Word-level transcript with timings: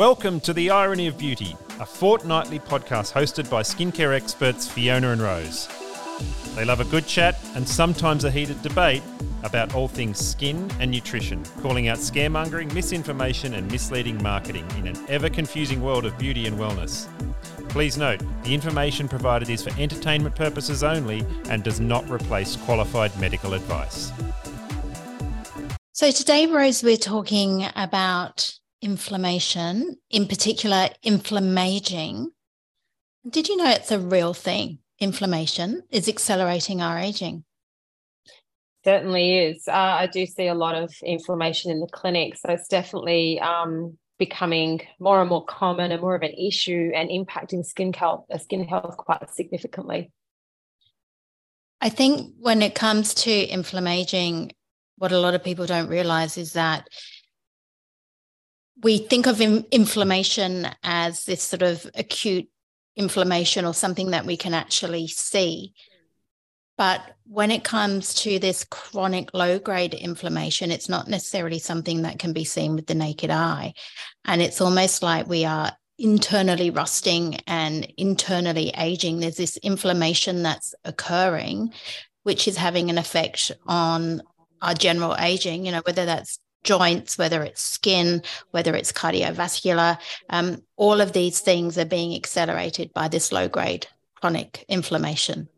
Welcome 0.00 0.40
to 0.40 0.54
The 0.54 0.70
Irony 0.70 1.08
of 1.08 1.18
Beauty, 1.18 1.54
a 1.78 1.84
fortnightly 1.84 2.58
podcast 2.58 3.12
hosted 3.12 3.50
by 3.50 3.60
skincare 3.60 4.14
experts 4.14 4.66
Fiona 4.66 5.10
and 5.10 5.20
Rose. 5.20 5.68
They 6.54 6.64
love 6.64 6.80
a 6.80 6.86
good 6.86 7.06
chat 7.06 7.38
and 7.54 7.68
sometimes 7.68 8.24
a 8.24 8.30
heated 8.30 8.62
debate 8.62 9.02
about 9.42 9.74
all 9.74 9.88
things 9.88 10.16
skin 10.16 10.70
and 10.80 10.90
nutrition, 10.90 11.44
calling 11.60 11.88
out 11.88 11.98
scaremongering, 11.98 12.72
misinformation, 12.72 13.52
and 13.52 13.70
misleading 13.70 14.22
marketing 14.22 14.66
in 14.78 14.86
an 14.86 14.96
ever 15.10 15.28
confusing 15.28 15.82
world 15.82 16.06
of 16.06 16.16
beauty 16.16 16.46
and 16.46 16.58
wellness. 16.58 17.06
Please 17.68 17.98
note, 17.98 18.22
the 18.44 18.54
information 18.54 19.06
provided 19.06 19.50
is 19.50 19.62
for 19.62 19.78
entertainment 19.78 20.34
purposes 20.34 20.82
only 20.82 21.26
and 21.50 21.62
does 21.62 21.78
not 21.78 22.08
replace 22.08 22.56
qualified 22.56 23.14
medical 23.20 23.52
advice. 23.52 24.10
So, 25.92 26.10
today, 26.10 26.46
Rose, 26.46 26.82
we're 26.82 26.96
talking 26.96 27.66
about 27.76 28.59
inflammation, 28.82 29.96
in 30.10 30.26
particular, 30.26 30.88
inflammaging. 31.02 32.30
Did 33.28 33.48
you 33.48 33.56
know 33.56 33.70
it's 33.70 33.90
a 33.90 33.98
real 33.98 34.34
thing? 34.34 34.78
Inflammation 34.98 35.82
is 35.90 36.08
accelerating 36.08 36.80
our 36.80 36.98
aging. 36.98 37.44
Certainly 38.84 39.38
is. 39.38 39.68
Uh, 39.68 39.72
I 39.72 40.06
do 40.06 40.24
see 40.24 40.46
a 40.46 40.54
lot 40.54 40.74
of 40.74 40.94
inflammation 41.02 41.70
in 41.70 41.80
the 41.80 41.86
clinic. 41.86 42.36
So 42.36 42.50
it's 42.50 42.68
definitely 42.68 43.38
um, 43.40 43.98
becoming 44.18 44.80
more 44.98 45.20
and 45.20 45.28
more 45.28 45.44
common 45.44 45.92
and 45.92 46.00
more 46.00 46.14
of 46.14 46.22
an 46.22 46.32
issue 46.32 46.92
and 46.94 47.10
impacting 47.10 47.64
skin 47.64 47.92
health, 47.92 48.24
uh, 48.32 48.38
skin 48.38 48.66
health 48.66 48.96
quite 48.96 49.28
significantly. 49.30 50.10
I 51.82 51.88
think 51.88 52.34
when 52.38 52.62
it 52.62 52.74
comes 52.74 53.14
to 53.14 53.30
inflammaging, 53.30 54.52
what 54.96 55.12
a 55.12 55.18
lot 55.18 55.34
of 55.34 55.42
people 55.42 55.66
don't 55.66 55.88
realize 55.88 56.36
is 56.36 56.52
that 56.52 56.88
we 58.82 58.98
think 58.98 59.26
of 59.26 59.40
in, 59.40 59.66
inflammation 59.70 60.68
as 60.82 61.24
this 61.24 61.42
sort 61.42 61.62
of 61.62 61.88
acute 61.94 62.48
inflammation 62.96 63.64
or 63.64 63.74
something 63.74 64.10
that 64.10 64.26
we 64.26 64.36
can 64.36 64.54
actually 64.54 65.06
see. 65.06 65.72
But 66.76 67.02
when 67.26 67.50
it 67.50 67.62
comes 67.62 68.14
to 68.22 68.38
this 68.38 68.64
chronic 68.64 69.34
low 69.34 69.58
grade 69.58 69.92
inflammation, 69.92 70.70
it's 70.70 70.88
not 70.88 71.08
necessarily 71.08 71.58
something 71.58 72.02
that 72.02 72.18
can 72.18 72.32
be 72.32 72.44
seen 72.44 72.74
with 72.74 72.86
the 72.86 72.94
naked 72.94 73.30
eye. 73.30 73.74
And 74.24 74.40
it's 74.40 74.62
almost 74.62 75.02
like 75.02 75.28
we 75.28 75.44
are 75.44 75.72
internally 75.98 76.70
rusting 76.70 77.36
and 77.46 77.84
internally 77.98 78.72
aging. 78.78 79.20
There's 79.20 79.36
this 79.36 79.58
inflammation 79.58 80.42
that's 80.42 80.74
occurring, 80.84 81.74
which 82.22 82.48
is 82.48 82.56
having 82.56 82.88
an 82.88 82.96
effect 82.96 83.52
on 83.66 84.22
our 84.62 84.72
general 84.72 85.14
aging, 85.18 85.66
you 85.66 85.72
know, 85.72 85.82
whether 85.84 86.06
that's 86.06 86.38
joints, 86.62 87.16
whether 87.16 87.42
it's 87.42 87.62
skin, 87.62 88.22
whether 88.50 88.74
it's 88.74 88.92
cardiovascular, 88.92 89.98
um, 90.28 90.62
all 90.76 91.00
of 91.00 91.12
these 91.12 91.40
things 91.40 91.78
are 91.78 91.84
being 91.84 92.14
accelerated 92.14 92.92
by 92.92 93.08
this 93.08 93.32
low 93.32 93.48
grade 93.48 93.86
chronic 94.14 94.64
inflammation. 94.68 95.48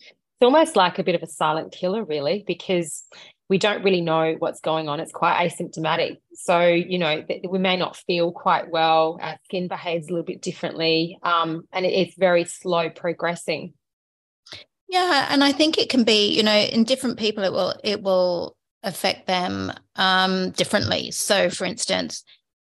It's 0.00 0.42
almost 0.42 0.76
like 0.76 0.98
a 0.98 1.04
bit 1.04 1.14
of 1.14 1.22
a 1.22 1.26
silent 1.26 1.72
killer, 1.72 2.04
really, 2.04 2.44
because 2.46 3.04
we 3.48 3.58
don't 3.58 3.84
really 3.84 4.00
know 4.00 4.36
what's 4.38 4.60
going 4.60 4.88
on. 4.88 5.00
It's 5.00 5.12
quite 5.12 5.48
asymptomatic. 5.48 6.18
So, 6.32 6.66
you 6.66 6.98
know, 6.98 7.24
we 7.48 7.58
may 7.58 7.76
not 7.76 7.96
feel 7.96 8.32
quite 8.32 8.70
well. 8.70 9.18
Our 9.20 9.38
skin 9.44 9.68
behaves 9.68 10.08
a 10.08 10.10
little 10.10 10.24
bit 10.24 10.42
differently. 10.42 11.18
Um, 11.22 11.68
and 11.72 11.84
it's 11.84 12.16
very 12.16 12.44
slow 12.44 12.90
progressing. 12.90 13.74
Yeah. 14.88 15.26
And 15.30 15.44
I 15.44 15.52
think 15.52 15.78
it 15.78 15.88
can 15.88 16.04
be, 16.04 16.34
you 16.34 16.42
know, 16.42 16.56
in 16.56 16.84
different 16.84 17.18
people, 17.18 17.44
it 17.44 17.52
will, 17.52 17.74
it 17.84 18.02
will 18.02 18.56
affect 18.84 19.26
them 19.26 19.72
um, 19.96 20.50
differently. 20.50 21.10
So, 21.10 21.50
for 21.50 21.64
instance, 21.64 22.24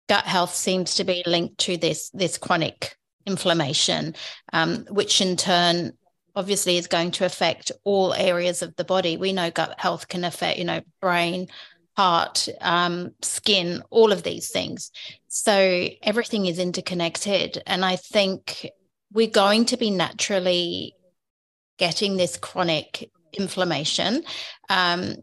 gut 0.08 0.25
health 0.25 0.55
seems 0.55 0.97
to 0.97 1.05
be 1.05 1.22
linked 1.27 1.58
to 1.58 1.77
this 1.77 2.11
this 2.11 2.36
chronic 2.36 2.97
inflammation, 3.27 4.14
um, 4.53 4.84
which 4.91 5.20
in 5.20 5.36
turn 5.36 5.92
obviously 6.34 6.77
is 6.77 6.86
going 6.86 7.11
to 7.12 7.25
affect 7.25 7.72
all 7.84 8.14
areas 8.14 8.62
of 8.62 8.75
the 8.76 8.84
body. 8.84 9.16
We 9.16 9.32
know 9.32 9.50
gut 9.50 9.75
health 9.78 10.09
can 10.09 10.25
affect, 10.25 10.59
you 10.59 10.65
know, 10.65 10.81
brain, 11.00 11.49
heart, 11.97 12.49
um, 12.60 13.12
skin, 13.22 13.82
all 13.91 14.12
of 14.12 14.22
these 14.22 14.50
things. 14.50 14.91
So 15.28 15.88
everything 16.03 16.47
is 16.47 16.59
interconnected, 16.59 17.62
and 17.66 17.84
I 17.84 17.97
think 17.97 18.69
we're 19.12 19.28
going 19.28 19.65
to 19.66 19.76
be 19.76 19.91
naturally 19.91 20.94
getting 21.78 22.16
this 22.16 22.37
chronic 22.37 23.10
inflammation. 23.32 24.22
Um, 24.69 25.16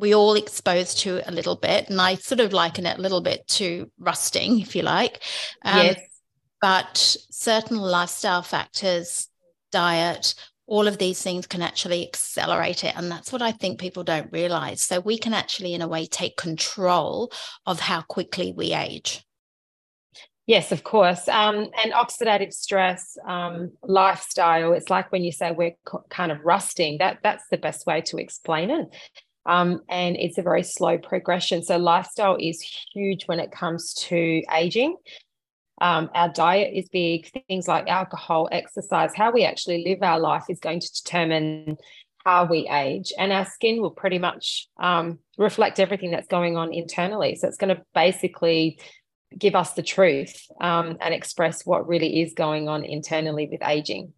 we 0.00 0.14
all 0.14 0.34
exposed 0.34 0.98
to 1.00 1.28
a 1.28 1.32
little 1.32 1.56
bit, 1.56 1.88
and 1.88 2.00
I 2.00 2.16
sort 2.16 2.40
of 2.40 2.52
liken 2.52 2.86
it 2.86 2.98
a 2.98 3.00
little 3.00 3.20
bit 3.20 3.46
to 3.48 3.90
rusting, 3.98 4.60
if 4.60 4.74
you 4.74 4.82
like. 4.82 5.22
Um, 5.64 5.86
yes. 5.86 6.00
But 6.60 7.16
certain 7.30 7.78
lifestyle 7.78 8.42
factors, 8.42 9.28
diet, 9.72 10.34
all 10.66 10.86
of 10.86 10.98
these 10.98 11.22
things 11.22 11.46
can 11.46 11.62
actually 11.62 12.06
accelerate 12.06 12.84
it. 12.84 12.94
And 12.96 13.10
that's 13.10 13.32
what 13.32 13.42
I 13.42 13.50
think 13.50 13.80
people 13.80 14.04
don't 14.04 14.30
realize. 14.32 14.82
So 14.82 15.00
we 15.00 15.18
can 15.18 15.34
actually, 15.34 15.74
in 15.74 15.82
a 15.82 15.88
way, 15.88 16.06
take 16.06 16.36
control 16.36 17.32
of 17.66 17.80
how 17.80 18.02
quickly 18.02 18.52
we 18.56 18.72
age. 18.72 19.24
Yes, 20.46 20.70
of 20.70 20.84
course. 20.84 21.28
Um, 21.28 21.70
and 21.82 21.92
oxidative 21.92 22.52
stress, 22.52 23.16
um, 23.26 23.72
lifestyle, 23.82 24.72
it's 24.72 24.90
like 24.90 25.10
when 25.12 25.24
you 25.24 25.32
say 25.32 25.52
we're 25.52 25.76
kind 26.08 26.32
of 26.32 26.44
rusting, 26.44 26.98
that 26.98 27.18
that's 27.22 27.44
the 27.50 27.58
best 27.58 27.86
way 27.86 28.00
to 28.02 28.18
explain 28.18 28.70
it. 28.70 28.88
Um, 29.50 29.80
and 29.88 30.16
it's 30.16 30.38
a 30.38 30.42
very 30.42 30.62
slow 30.62 30.96
progression. 30.96 31.64
So, 31.64 31.76
lifestyle 31.76 32.36
is 32.38 32.62
huge 32.94 33.24
when 33.26 33.40
it 33.40 33.50
comes 33.50 33.94
to 33.94 34.42
aging. 34.54 34.96
Um, 35.80 36.08
our 36.14 36.28
diet 36.28 36.72
is 36.72 36.88
big, 36.88 37.32
things 37.48 37.66
like 37.66 37.88
alcohol, 37.88 38.48
exercise, 38.52 39.10
how 39.12 39.32
we 39.32 39.44
actually 39.44 39.82
live 39.84 40.02
our 40.02 40.20
life 40.20 40.44
is 40.48 40.60
going 40.60 40.78
to 40.78 40.92
determine 41.02 41.78
how 42.24 42.44
we 42.44 42.68
age. 42.68 43.12
And 43.18 43.32
our 43.32 43.44
skin 43.44 43.82
will 43.82 43.90
pretty 43.90 44.18
much 44.18 44.68
um, 44.78 45.18
reflect 45.36 45.80
everything 45.80 46.12
that's 46.12 46.28
going 46.28 46.56
on 46.56 46.72
internally. 46.72 47.34
So, 47.34 47.48
it's 47.48 47.56
going 47.56 47.74
to 47.74 47.82
basically 47.92 48.78
give 49.36 49.56
us 49.56 49.72
the 49.72 49.82
truth 49.82 50.46
um, 50.60 50.96
and 51.00 51.12
express 51.12 51.66
what 51.66 51.88
really 51.88 52.22
is 52.22 52.34
going 52.34 52.68
on 52.68 52.84
internally 52.84 53.48
with 53.50 53.62
aging 53.64 54.12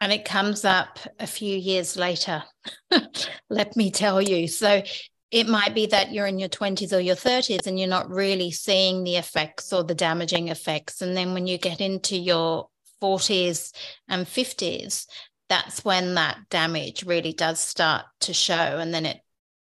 and 0.00 0.12
it 0.12 0.24
comes 0.24 0.64
up 0.64 0.98
a 1.18 1.26
few 1.26 1.56
years 1.56 1.96
later, 1.96 2.42
let 3.50 3.76
me 3.76 3.90
tell 3.90 4.20
you. 4.20 4.48
So 4.48 4.82
it 5.30 5.48
might 5.48 5.74
be 5.74 5.86
that 5.86 6.12
you're 6.12 6.26
in 6.26 6.38
your 6.38 6.48
20s 6.48 6.92
or 6.92 7.00
your 7.00 7.16
30s 7.16 7.66
and 7.66 7.78
you're 7.78 7.88
not 7.88 8.10
really 8.10 8.50
seeing 8.50 9.04
the 9.04 9.16
effects 9.16 9.72
or 9.72 9.82
the 9.82 9.94
damaging 9.94 10.48
effects. 10.48 11.02
And 11.02 11.16
then 11.16 11.34
when 11.34 11.46
you 11.46 11.58
get 11.58 11.80
into 11.80 12.16
your 12.16 12.68
40s 13.02 13.74
and 14.08 14.26
50s, 14.26 15.06
that's 15.48 15.84
when 15.84 16.14
that 16.14 16.38
damage 16.50 17.04
really 17.04 17.32
does 17.32 17.60
start 17.60 18.04
to 18.20 18.34
show. 18.34 18.54
And 18.54 18.92
then 18.92 19.06
it 19.06 19.20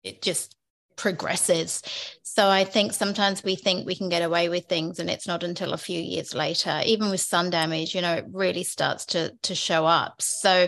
it 0.03 0.21
just 0.21 0.55
progresses. 0.95 1.81
So 2.23 2.49
I 2.49 2.63
think 2.63 2.93
sometimes 2.93 3.43
we 3.43 3.55
think 3.55 3.85
we 3.85 3.95
can 3.95 4.09
get 4.09 4.21
away 4.21 4.49
with 4.49 4.65
things 4.65 4.99
and 4.99 5.09
it's 5.09 5.27
not 5.27 5.43
until 5.43 5.73
a 5.73 5.77
few 5.77 6.01
years 6.01 6.33
later, 6.33 6.81
even 6.85 7.09
with 7.09 7.21
sun 7.21 7.49
damage, 7.49 7.95
you 7.95 8.01
know, 8.01 8.13
it 8.13 8.25
really 8.31 8.63
starts 8.63 9.05
to 9.07 9.33
to 9.43 9.55
show 9.55 9.85
up. 9.85 10.21
So 10.21 10.67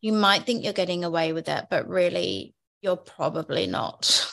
you 0.00 0.12
might 0.12 0.44
think 0.44 0.64
you're 0.64 0.72
getting 0.72 1.04
away 1.04 1.32
with 1.32 1.46
that, 1.46 1.70
but 1.70 1.88
really 1.88 2.54
you're 2.82 2.96
probably 2.96 3.66
not. 3.66 4.30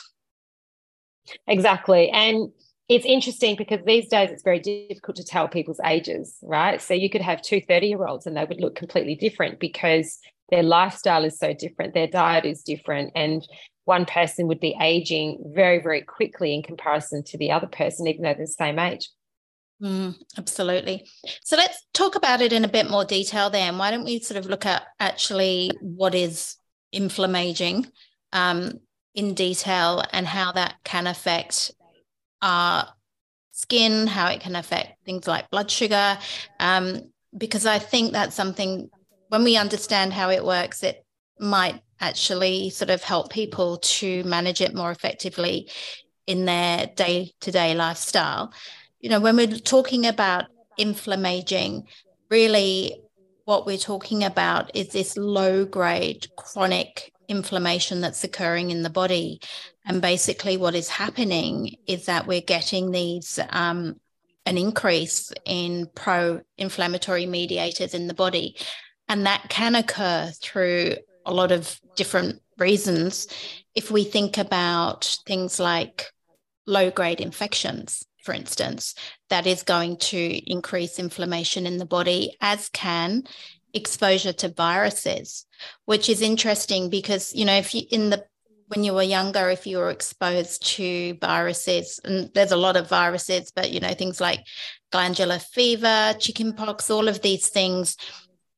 Exactly. 1.46 2.10
And 2.10 2.50
it's 2.88 3.06
interesting 3.06 3.56
because 3.56 3.80
these 3.86 4.08
days 4.08 4.30
it's 4.30 4.42
very 4.42 4.58
difficult 4.58 5.16
to 5.16 5.24
tell 5.24 5.48
people's 5.48 5.80
ages, 5.84 6.36
right? 6.42 6.80
So 6.80 6.94
you 6.94 7.08
could 7.08 7.22
have 7.22 7.40
two 7.40 7.60
30 7.60 7.86
year 7.86 8.04
olds 8.04 8.26
and 8.26 8.36
they 8.36 8.44
would 8.44 8.60
look 8.60 8.74
completely 8.74 9.14
different 9.14 9.60
because 9.60 10.18
their 10.50 10.62
lifestyle 10.62 11.24
is 11.24 11.38
so 11.38 11.54
different, 11.54 11.94
their 11.94 12.08
diet 12.08 12.44
is 12.44 12.62
different, 12.62 13.12
and 13.14 13.46
one 13.84 14.04
person 14.04 14.46
would 14.46 14.60
be 14.60 14.76
aging 14.80 15.42
very, 15.54 15.80
very 15.80 16.02
quickly 16.02 16.54
in 16.54 16.62
comparison 16.62 17.22
to 17.24 17.38
the 17.38 17.50
other 17.50 17.66
person, 17.66 18.06
even 18.06 18.22
though 18.22 18.34
they're 18.34 18.46
the 18.46 18.46
same 18.46 18.78
age. 18.78 19.10
Mm, 19.82 20.14
absolutely. 20.38 21.08
So 21.42 21.56
let's 21.56 21.84
talk 21.92 22.14
about 22.14 22.40
it 22.40 22.52
in 22.52 22.64
a 22.64 22.68
bit 22.68 22.88
more 22.88 23.04
detail 23.04 23.50
then. 23.50 23.78
Why 23.78 23.90
don't 23.90 24.04
we 24.04 24.20
sort 24.20 24.38
of 24.38 24.46
look 24.46 24.64
at 24.64 24.84
actually 25.00 25.72
what 25.80 26.14
is 26.14 26.56
inflammaging 26.92 27.86
um, 28.32 28.78
in 29.14 29.34
detail 29.34 30.04
and 30.12 30.26
how 30.26 30.52
that 30.52 30.74
can 30.84 31.08
affect 31.08 31.72
our 32.42 32.88
skin, 33.50 34.06
how 34.06 34.28
it 34.28 34.40
can 34.40 34.54
affect 34.54 35.04
things 35.04 35.26
like 35.26 35.50
blood 35.50 35.70
sugar. 35.70 36.18
Um, 36.60 37.10
because 37.36 37.66
I 37.66 37.78
think 37.78 38.12
that's 38.12 38.36
something 38.36 38.88
when 39.28 39.42
we 39.42 39.56
understand 39.56 40.12
how 40.12 40.30
it 40.30 40.44
works, 40.44 40.82
it 40.82 41.01
might 41.38 41.82
actually 42.00 42.70
sort 42.70 42.90
of 42.90 43.02
help 43.02 43.30
people 43.30 43.78
to 43.78 44.24
manage 44.24 44.60
it 44.60 44.74
more 44.74 44.90
effectively 44.90 45.70
in 46.26 46.44
their 46.44 46.86
day 46.94 47.32
to 47.40 47.50
day 47.50 47.74
lifestyle. 47.74 48.52
You 49.00 49.10
know, 49.10 49.20
when 49.20 49.36
we're 49.36 49.46
talking 49.46 50.06
about 50.06 50.46
inflammaging, 50.78 51.86
really 52.30 52.96
what 53.44 53.66
we're 53.66 53.76
talking 53.76 54.24
about 54.24 54.74
is 54.74 54.88
this 54.88 55.16
low 55.16 55.64
grade 55.64 56.26
chronic 56.36 57.12
inflammation 57.28 58.00
that's 58.00 58.24
occurring 58.24 58.70
in 58.70 58.82
the 58.82 58.90
body. 58.90 59.40
And 59.84 60.00
basically, 60.00 60.56
what 60.56 60.74
is 60.74 60.88
happening 60.88 61.76
is 61.86 62.06
that 62.06 62.26
we're 62.26 62.40
getting 62.40 62.90
these 62.90 63.38
um, 63.50 64.00
an 64.46 64.58
increase 64.58 65.32
in 65.44 65.88
pro 65.94 66.40
inflammatory 66.58 67.26
mediators 67.26 67.94
in 67.94 68.06
the 68.06 68.14
body. 68.14 68.56
And 69.08 69.26
that 69.26 69.48
can 69.48 69.74
occur 69.74 70.30
through 70.40 70.96
a 71.24 71.32
lot 71.32 71.52
of 71.52 71.80
different 71.96 72.40
reasons. 72.58 73.26
If 73.74 73.90
we 73.90 74.04
think 74.04 74.38
about 74.38 75.18
things 75.26 75.58
like 75.58 76.12
low 76.66 76.90
grade 76.90 77.20
infections, 77.20 78.04
for 78.22 78.32
instance, 78.32 78.94
that 79.30 79.46
is 79.46 79.62
going 79.62 79.96
to 79.96 80.50
increase 80.50 80.98
inflammation 80.98 81.66
in 81.66 81.78
the 81.78 81.86
body, 81.86 82.36
as 82.40 82.68
can 82.68 83.24
exposure 83.74 84.32
to 84.34 84.48
viruses, 84.48 85.46
which 85.86 86.08
is 86.08 86.22
interesting 86.22 86.90
because, 86.90 87.34
you 87.34 87.44
know, 87.44 87.56
if 87.56 87.74
you 87.74 87.82
in 87.90 88.10
the 88.10 88.24
when 88.68 88.84
you 88.84 88.94
were 88.94 89.02
younger, 89.02 89.50
if 89.50 89.66
you 89.66 89.76
were 89.76 89.90
exposed 89.90 90.66
to 90.66 91.14
viruses, 91.20 92.00
and 92.04 92.30
there's 92.32 92.52
a 92.52 92.56
lot 92.56 92.76
of 92.76 92.88
viruses, 92.88 93.52
but 93.54 93.70
you 93.70 93.80
know, 93.80 93.92
things 93.92 94.20
like 94.20 94.46
glandular 94.90 95.38
fever, 95.38 96.14
chickenpox, 96.18 96.90
all 96.90 97.08
of 97.08 97.20
these 97.20 97.48
things, 97.48 97.96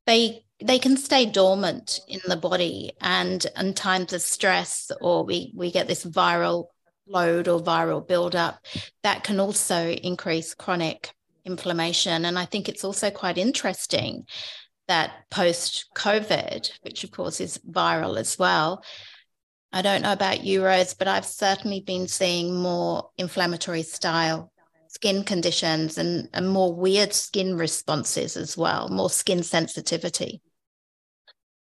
they 0.06 0.44
they 0.62 0.78
can 0.78 0.96
stay 0.96 1.26
dormant 1.26 2.00
in 2.08 2.20
the 2.26 2.36
body 2.36 2.92
and 3.00 3.46
in 3.58 3.74
times 3.74 4.12
of 4.12 4.22
stress 4.22 4.90
or 5.00 5.24
we 5.24 5.52
we 5.54 5.70
get 5.70 5.88
this 5.88 6.04
viral 6.04 6.66
load 7.06 7.48
or 7.48 7.60
viral 7.60 8.06
buildup 8.06 8.64
that 9.02 9.24
can 9.24 9.40
also 9.40 9.90
increase 9.90 10.54
chronic 10.54 11.12
inflammation. 11.44 12.24
And 12.24 12.38
i 12.38 12.44
think 12.44 12.68
it's 12.68 12.84
also 12.84 13.10
quite 13.10 13.36
interesting 13.36 14.26
that 14.88 15.12
post 15.30 15.86
covid 15.94 16.70
which 16.82 17.04
of 17.04 17.10
course 17.10 17.40
is 17.40 17.58
viral 17.58 18.18
as 18.18 18.38
well 18.38 18.84
i 19.72 19.82
don't 19.82 20.02
know 20.02 20.12
about 20.12 20.44
you 20.44 20.64
rose 20.64 20.94
but 20.94 21.08
i've 21.08 21.24
certainly 21.24 21.80
been 21.80 22.06
seeing 22.06 22.54
more 22.54 23.10
inflammatory 23.16 23.82
style 23.82 24.52
skin 24.94 25.25
conditions 25.25 25.99
and, 25.99 26.29
and 26.32 26.49
more 26.49 26.73
weird 26.73 27.12
skin 27.12 27.56
responses 27.58 28.37
as 28.37 28.56
well, 28.56 28.88
more 28.88 29.11
skin 29.11 29.43
sensitivity. 29.43 30.41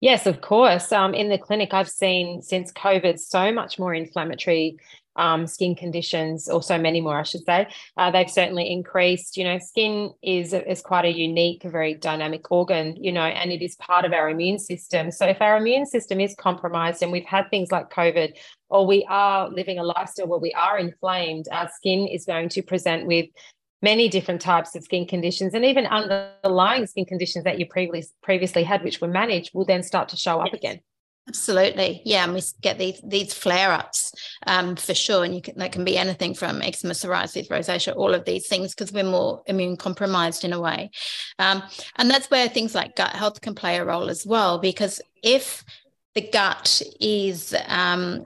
Yes, 0.00 0.26
of 0.26 0.40
course. 0.40 0.92
Um, 0.92 1.14
in 1.14 1.28
the 1.28 1.38
clinic, 1.38 1.72
I've 1.72 1.88
seen 1.88 2.42
since 2.42 2.72
COVID 2.72 3.18
so 3.18 3.52
much 3.52 3.78
more 3.78 3.94
inflammatory 3.94 4.76
um, 5.16 5.46
skin 5.46 5.74
conditions, 5.74 6.48
or 6.48 6.62
so 6.62 6.78
many 6.78 7.00
more, 7.00 7.18
I 7.18 7.22
should 7.22 7.44
say. 7.44 7.68
Uh, 7.96 8.10
they've 8.10 8.30
certainly 8.30 8.70
increased. 8.70 9.36
You 9.36 9.44
know, 9.44 9.58
skin 9.58 10.12
is 10.22 10.52
is 10.52 10.80
quite 10.80 11.04
a 11.04 11.12
unique, 11.12 11.62
very 11.64 11.94
dynamic 11.94 12.50
organ. 12.50 12.96
You 12.98 13.12
know, 13.12 13.22
and 13.22 13.52
it 13.52 13.62
is 13.62 13.76
part 13.76 14.04
of 14.04 14.12
our 14.12 14.28
immune 14.30 14.58
system. 14.58 15.10
So 15.10 15.26
if 15.26 15.40
our 15.40 15.56
immune 15.56 15.86
system 15.86 16.20
is 16.20 16.34
compromised, 16.34 17.02
and 17.02 17.12
we've 17.12 17.24
had 17.24 17.50
things 17.50 17.70
like 17.70 17.90
COVID, 17.90 18.36
or 18.68 18.86
we 18.86 19.06
are 19.08 19.48
living 19.50 19.78
a 19.78 19.84
lifestyle 19.84 20.28
where 20.28 20.38
we 20.38 20.52
are 20.52 20.78
inflamed, 20.78 21.46
our 21.52 21.70
skin 21.74 22.06
is 22.06 22.24
going 22.24 22.48
to 22.50 22.62
present 22.62 23.06
with 23.06 23.26
many 23.82 24.08
different 24.08 24.40
types 24.40 24.74
of 24.76 24.84
skin 24.84 25.06
conditions 25.06 25.52
and 25.54 25.64
even 25.64 25.86
underlying 25.86 26.86
skin 26.86 27.04
conditions 27.04 27.44
that 27.44 27.58
you 27.58 27.66
previously 27.66 28.14
previously 28.22 28.62
had 28.62 28.82
which 28.84 29.00
were 29.00 29.08
managed 29.08 29.50
will 29.52 29.64
then 29.64 29.82
start 29.82 30.08
to 30.08 30.16
show 30.16 30.40
up 30.40 30.46
yes. 30.52 30.54
again 30.54 30.80
Absolutely, 31.28 32.02
yeah, 32.04 32.24
and 32.24 32.34
we 32.34 32.42
get 32.62 32.78
these 32.78 33.00
these 33.04 33.32
flare 33.32 33.70
ups 33.70 34.12
um, 34.48 34.74
for 34.74 34.92
sure, 34.92 35.22
and 35.22 35.32
you 35.32 35.40
can, 35.40 35.56
that 35.56 35.70
can 35.70 35.84
be 35.84 35.96
anything 35.96 36.34
from 36.34 36.60
eczema, 36.60 36.94
psoriasis, 36.94 37.48
rosacea, 37.48 37.94
all 37.94 38.12
of 38.12 38.24
these 38.24 38.48
things 38.48 38.74
because 38.74 38.92
we're 38.92 39.04
more 39.04 39.40
immune 39.46 39.76
compromised 39.76 40.42
in 40.42 40.52
a 40.52 40.60
way, 40.60 40.90
um, 41.38 41.62
and 41.96 42.10
that's 42.10 42.28
where 42.28 42.48
things 42.48 42.74
like 42.74 42.96
gut 42.96 43.14
health 43.14 43.40
can 43.40 43.54
play 43.54 43.76
a 43.76 43.84
role 43.84 44.10
as 44.10 44.26
well. 44.26 44.58
Because 44.58 45.00
if 45.22 45.64
the 46.16 46.28
gut 46.28 46.82
is 47.00 47.54
um, 47.68 48.24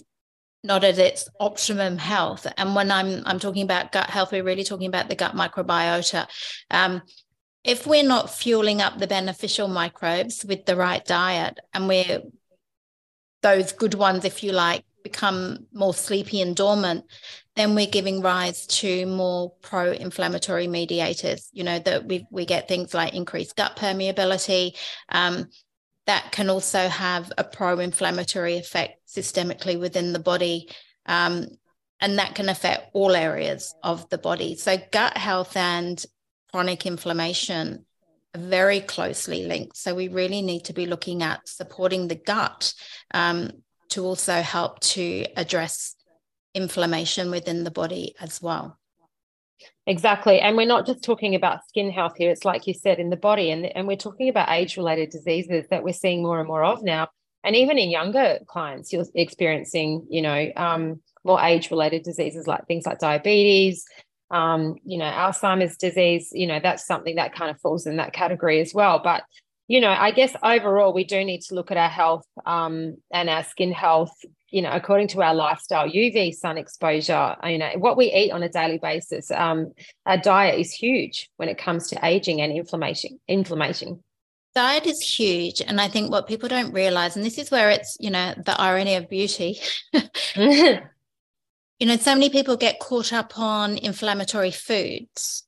not 0.65 0.83
at 0.83 0.99
its 0.99 1.29
optimum 1.39 1.99
health, 1.99 2.47
and 2.57 2.75
when 2.75 2.91
I'm 2.91 3.23
I'm 3.27 3.39
talking 3.39 3.63
about 3.63 3.93
gut 3.93 4.09
health, 4.09 4.33
we're 4.33 4.43
really 4.43 4.65
talking 4.65 4.89
about 4.89 5.11
the 5.11 5.17
gut 5.17 5.35
microbiota 5.37 6.27
um, 6.71 7.03
if 7.63 7.87
we're 7.87 8.05
not 8.07 8.31
fueling 8.33 8.81
up 8.81 8.99
the 8.99 9.09
beneficial 9.09 9.67
microbes 9.67 10.45
with 10.45 10.65
the 10.67 10.77
right 10.77 11.05
diet 11.05 11.59
and 11.75 11.89
we're 11.89 12.21
those 13.47 13.71
good 13.71 13.95
ones, 13.95 14.25
if 14.25 14.43
you 14.43 14.51
like, 14.51 14.85
become 15.05 15.67
more 15.73 15.95
sleepy 15.95 16.41
and 16.41 16.57
dormant, 16.57 17.05
then 17.55 17.77
we're 17.77 17.87
giving 17.87 18.21
rise 18.21 18.67
to 18.67 19.07
more 19.07 19.53
pro-inflammatory 19.63 20.67
mediators. 20.67 21.49
You 21.53 21.63
know 21.63 21.79
that 21.79 22.07
we 22.07 22.27
we 22.31 22.45
get 22.45 22.67
things 22.67 22.93
like 22.93 23.15
increased 23.15 23.55
gut 23.55 23.77
permeability. 23.77 24.77
Um, 25.09 25.47
that 26.07 26.33
can 26.33 26.51
also 26.51 26.89
have 26.89 27.33
a 27.39 27.45
pro-inflammatory 27.45 28.57
effect 28.59 28.95
systemically 29.09 29.79
within 29.79 30.13
the 30.13 30.19
body, 30.19 30.69
um, 31.07 31.47
and 32.01 32.19
that 32.19 32.35
can 32.35 32.49
affect 32.49 32.91
all 32.95 33.15
areas 33.15 33.75
of 33.85 34.09
the 34.11 34.19
body. 34.19 34.57
So 34.57 34.77
gut 34.91 35.17
health 35.17 35.57
and 35.57 36.05
chronic 36.51 36.85
inflammation 36.85 37.86
very 38.37 38.81
closely 38.81 39.45
linked. 39.45 39.77
So 39.77 39.95
we 39.95 40.09
really 40.09 40.43
need 40.43 40.65
to 40.65 40.73
be 40.73 40.87
looking 40.87 41.23
at 41.23 41.49
supporting 41.49 42.09
the 42.09 42.15
gut 42.15 42.75
um, 43.13 43.51
to 43.91 44.05
also 44.05 44.41
help 44.43 44.81
to 44.81 45.27
address 45.37 45.95
inflammation 46.55 47.31
within 47.31 47.65
the 47.65 47.71
body 47.71 48.15
as 48.21 48.41
well. 48.41 48.79
Exactly. 49.87 50.41
And 50.41 50.57
we're 50.57 50.67
not 50.67 50.87
just 50.87 51.03
talking 51.03 51.35
about 51.35 51.67
skin 51.69 51.91
health 51.91 52.15
here. 52.17 52.31
It's 52.31 52.45
like 52.45 52.67
you 52.67 52.75
said 52.75 52.99
in 52.99 53.11
the 53.11 53.17
body. 53.17 53.51
And, 53.51 53.65
and 53.67 53.87
we're 53.87 53.97
talking 53.97 54.29
about 54.29 54.51
age 54.51 54.77
related 54.77 55.11
diseases 55.11 55.67
that 55.71 55.85
we're 55.85 55.93
seeing 55.93 56.23
more 56.23 56.41
and 56.41 56.49
more 56.49 56.65
of 56.65 56.83
now. 56.83 57.09
And 57.45 57.55
even 57.55 57.79
in 57.79 57.91
younger 57.91 58.41
clients, 58.49 58.93
you're 58.93 59.05
experiencing, 59.15 60.07
you 60.11 60.23
know, 60.23 60.51
um, 60.57 61.01
more 61.25 61.41
age 61.41 61.71
related 61.71 62.03
diseases 62.03 62.49
like 62.49 62.67
things 62.67 62.87
like 62.87 62.99
diabetes, 62.99 63.85
um, 64.31 64.77
you 64.85 64.99
know, 64.99 65.05
Alzheimer's 65.05 65.77
disease, 65.77 66.31
you 66.33 66.47
know, 66.47 66.61
that's 66.63 66.87
something 66.87 67.17
that 67.17 67.35
kind 67.35 67.51
of 67.51 67.61
falls 67.61 67.87
in 67.87 67.97
that 67.97 68.13
category 68.13 68.61
as 68.61 68.75
well. 68.75 69.01
But, 69.03 69.25
you 69.69 69.81
know, 69.81 69.91
I 69.91 70.11
guess 70.11 70.35
overall, 70.43 70.93
we 70.93 71.05
do 71.05 71.25
need 71.25 71.43
to 71.43 71.55
look 71.55 71.71
at 71.71 71.77
our 71.77 71.89
health 71.89 72.27
um, 72.45 72.97
and 73.13 73.29
our 73.29 73.45
skin 73.45 73.73
health, 73.73 74.13
you 74.51 74.63
know, 74.63 74.71
according 74.71 75.09
to 75.09 75.23
our 75.23 75.35
lifestyle, 75.35 75.89
UV 75.89 76.35
sun 76.35 76.59
exposure, 76.59 77.37
you 77.45 77.59
know, 77.59 77.71
what 77.79 77.97
we 77.97 78.13
eat 78.13 78.33
on 78.33 78.43
a 78.43 78.49
daily 78.49 78.79
basis. 78.79 79.31
Um, 79.31 79.73
our 80.07 80.19
diet 80.19 80.59
is 80.59 80.73
huge 80.73 81.31
when 81.37 81.49
it 81.49 81.59
comes 81.59 81.89
to 81.89 82.05
aging 82.05 82.41
and 82.41 82.53
inflammation. 82.53 83.21
Inflammation. 83.29 84.03
Diet 84.55 84.87
is 84.87 85.01
huge. 85.03 85.61
And 85.61 85.81
I 85.81 85.89
think 85.89 86.11
what 86.11 86.27
people 86.27 86.49
don't 86.49 86.73
realize, 86.73 87.15
and 87.15 87.25
this 87.25 87.37
is 87.37 87.51
where 87.51 87.71
it's, 87.71 87.97
you 88.01 88.11
know, 88.11 88.35
the 88.45 88.59
irony 88.59 88.95
of 88.95 89.09
beauty. 89.09 89.61
you 91.79 91.87
know, 91.87 91.97
so 91.97 92.15
many 92.15 92.31
people 92.31 92.57
get 92.57 92.81
caught 92.81 93.13
up 93.13 93.39
on 93.39 93.77
inflammatory 93.79 94.51
foods 94.51 95.45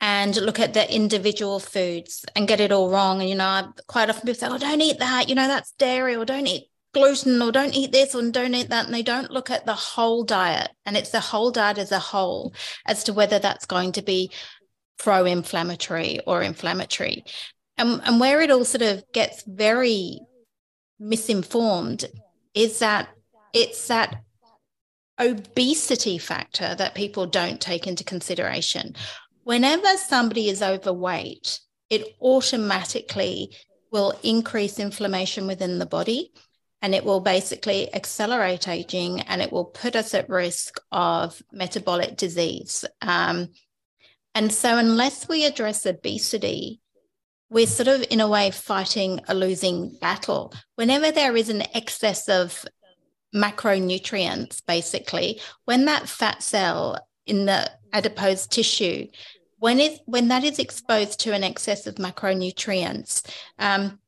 and 0.00 0.34
look 0.36 0.58
at 0.58 0.74
the 0.74 0.92
individual 0.92 1.60
foods 1.60 2.24
and 2.34 2.48
get 2.48 2.60
it 2.60 2.72
all 2.72 2.90
wrong. 2.90 3.20
And, 3.20 3.28
you 3.28 3.36
know, 3.36 3.72
quite 3.86 4.08
often 4.08 4.22
people 4.22 4.34
say, 4.34 4.48
oh, 4.48 4.58
don't 4.58 4.80
eat 4.80 4.98
that, 4.98 5.28
you 5.28 5.34
know, 5.34 5.46
that's 5.46 5.72
dairy, 5.72 6.16
or 6.16 6.24
don't 6.24 6.46
eat 6.46 6.68
gluten, 6.94 7.40
or 7.40 7.52
don't 7.52 7.74
eat 7.74 7.92
this, 7.92 8.14
or 8.14 8.28
don't 8.30 8.54
eat 8.54 8.70
that. 8.70 8.86
And 8.86 8.94
they 8.94 9.02
don't 9.02 9.30
look 9.30 9.50
at 9.50 9.66
the 9.66 9.74
whole 9.74 10.24
diet. 10.24 10.70
And 10.86 10.96
it's 10.96 11.10
the 11.10 11.20
whole 11.20 11.50
diet 11.50 11.78
as 11.78 11.92
a 11.92 11.98
whole 11.98 12.54
as 12.86 13.04
to 13.04 13.12
whether 13.12 13.38
that's 13.38 13.66
going 13.66 13.92
to 13.92 14.02
be 14.02 14.30
pro 14.98 15.26
inflammatory 15.26 16.20
or 16.26 16.42
inflammatory. 16.42 17.24
And, 17.76 18.00
and 18.04 18.18
where 18.18 18.40
it 18.40 18.50
all 18.50 18.64
sort 18.64 18.82
of 18.82 19.04
gets 19.12 19.44
very 19.46 20.20
misinformed 20.98 22.06
is 22.54 22.80
that 22.80 23.08
it's 23.54 23.88
that 23.88 24.22
obesity 25.20 26.18
factor 26.18 26.74
that 26.74 26.94
people 26.94 27.26
don't 27.26 27.60
take 27.60 27.86
into 27.86 28.04
consideration. 28.04 28.94
Whenever 29.44 29.96
somebody 29.96 30.48
is 30.48 30.62
overweight, 30.62 31.60
it 31.90 32.16
automatically 32.20 33.54
will 33.90 34.18
increase 34.22 34.78
inflammation 34.78 35.46
within 35.46 35.78
the 35.78 35.86
body 35.86 36.32
and 36.82 36.94
it 36.94 37.04
will 37.04 37.20
basically 37.20 37.92
accelerate 37.94 38.68
aging 38.68 39.20
and 39.22 39.42
it 39.42 39.52
will 39.52 39.66
put 39.66 39.96
us 39.96 40.14
at 40.14 40.28
risk 40.28 40.80
of 40.90 41.42
metabolic 41.52 42.16
disease. 42.16 42.84
Um, 43.02 43.48
and 44.34 44.52
so, 44.52 44.78
unless 44.78 45.28
we 45.28 45.44
address 45.44 45.84
obesity, 45.84 46.80
we're 47.50 47.66
sort 47.66 47.88
of 47.88 48.04
in 48.10 48.20
a 48.20 48.28
way 48.28 48.50
fighting 48.52 49.20
a 49.28 49.34
losing 49.34 49.98
battle. 50.00 50.54
Whenever 50.76 51.10
there 51.10 51.36
is 51.36 51.48
an 51.48 51.62
excess 51.74 52.28
of 52.28 52.64
macronutrients 53.34 54.62
basically 54.66 55.40
when 55.64 55.84
that 55.84 56.08
fat 56.08 56.42
cell 56.42 56.98
in 57.26 57.46
the 57.46 57.70
adipose 57.92 58.46
tissue 58.46 59.06
when 59.58 59.78
it 59.78 60.00
when 60.06 60.28
that 60.28 60.42
is 60.42 60.58
exposed 60.58 61.20
to 61.20 61.32
an 61.32 61.44
excess 61.44 61.86
of 61.86 61.94
macronutrients 61.96 63.22
um, 63.58 63.98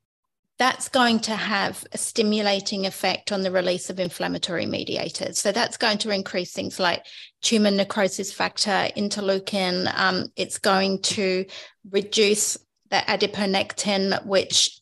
that's 0.58 0.88
going 0.88 1.18
to 1.18 1.34
have 1.34 1.84
a 1.92 1.98
stimulating 1.98 2.86
effect 2.86 3.32
on 3.32 3.42
the 3.42 3.50
release 3.50 3.90
of 3.90 3.98
inflammatory 3.98 4.64
mediators. 4.64 5.40
So 5.40 5.50
that's 5.50 5.76
going 5.76 5.98
to 5.98 6.10
increase 6.10 6.52
things 6.52 6.78
like 6.78 7.04
tumor 7.40 7.72
necrosis 7.72 8.32
factor, 8.32 8.88
interleukin. 8.96 9.92
Um, 9.92 10.26
it's 10.36 10.58
going 10.58 11.02
to 11.02 11.46
reduce 11.90 12.56
the 12.90 12.98
adiponectin, 12.98 14.24
which 14.24 14.80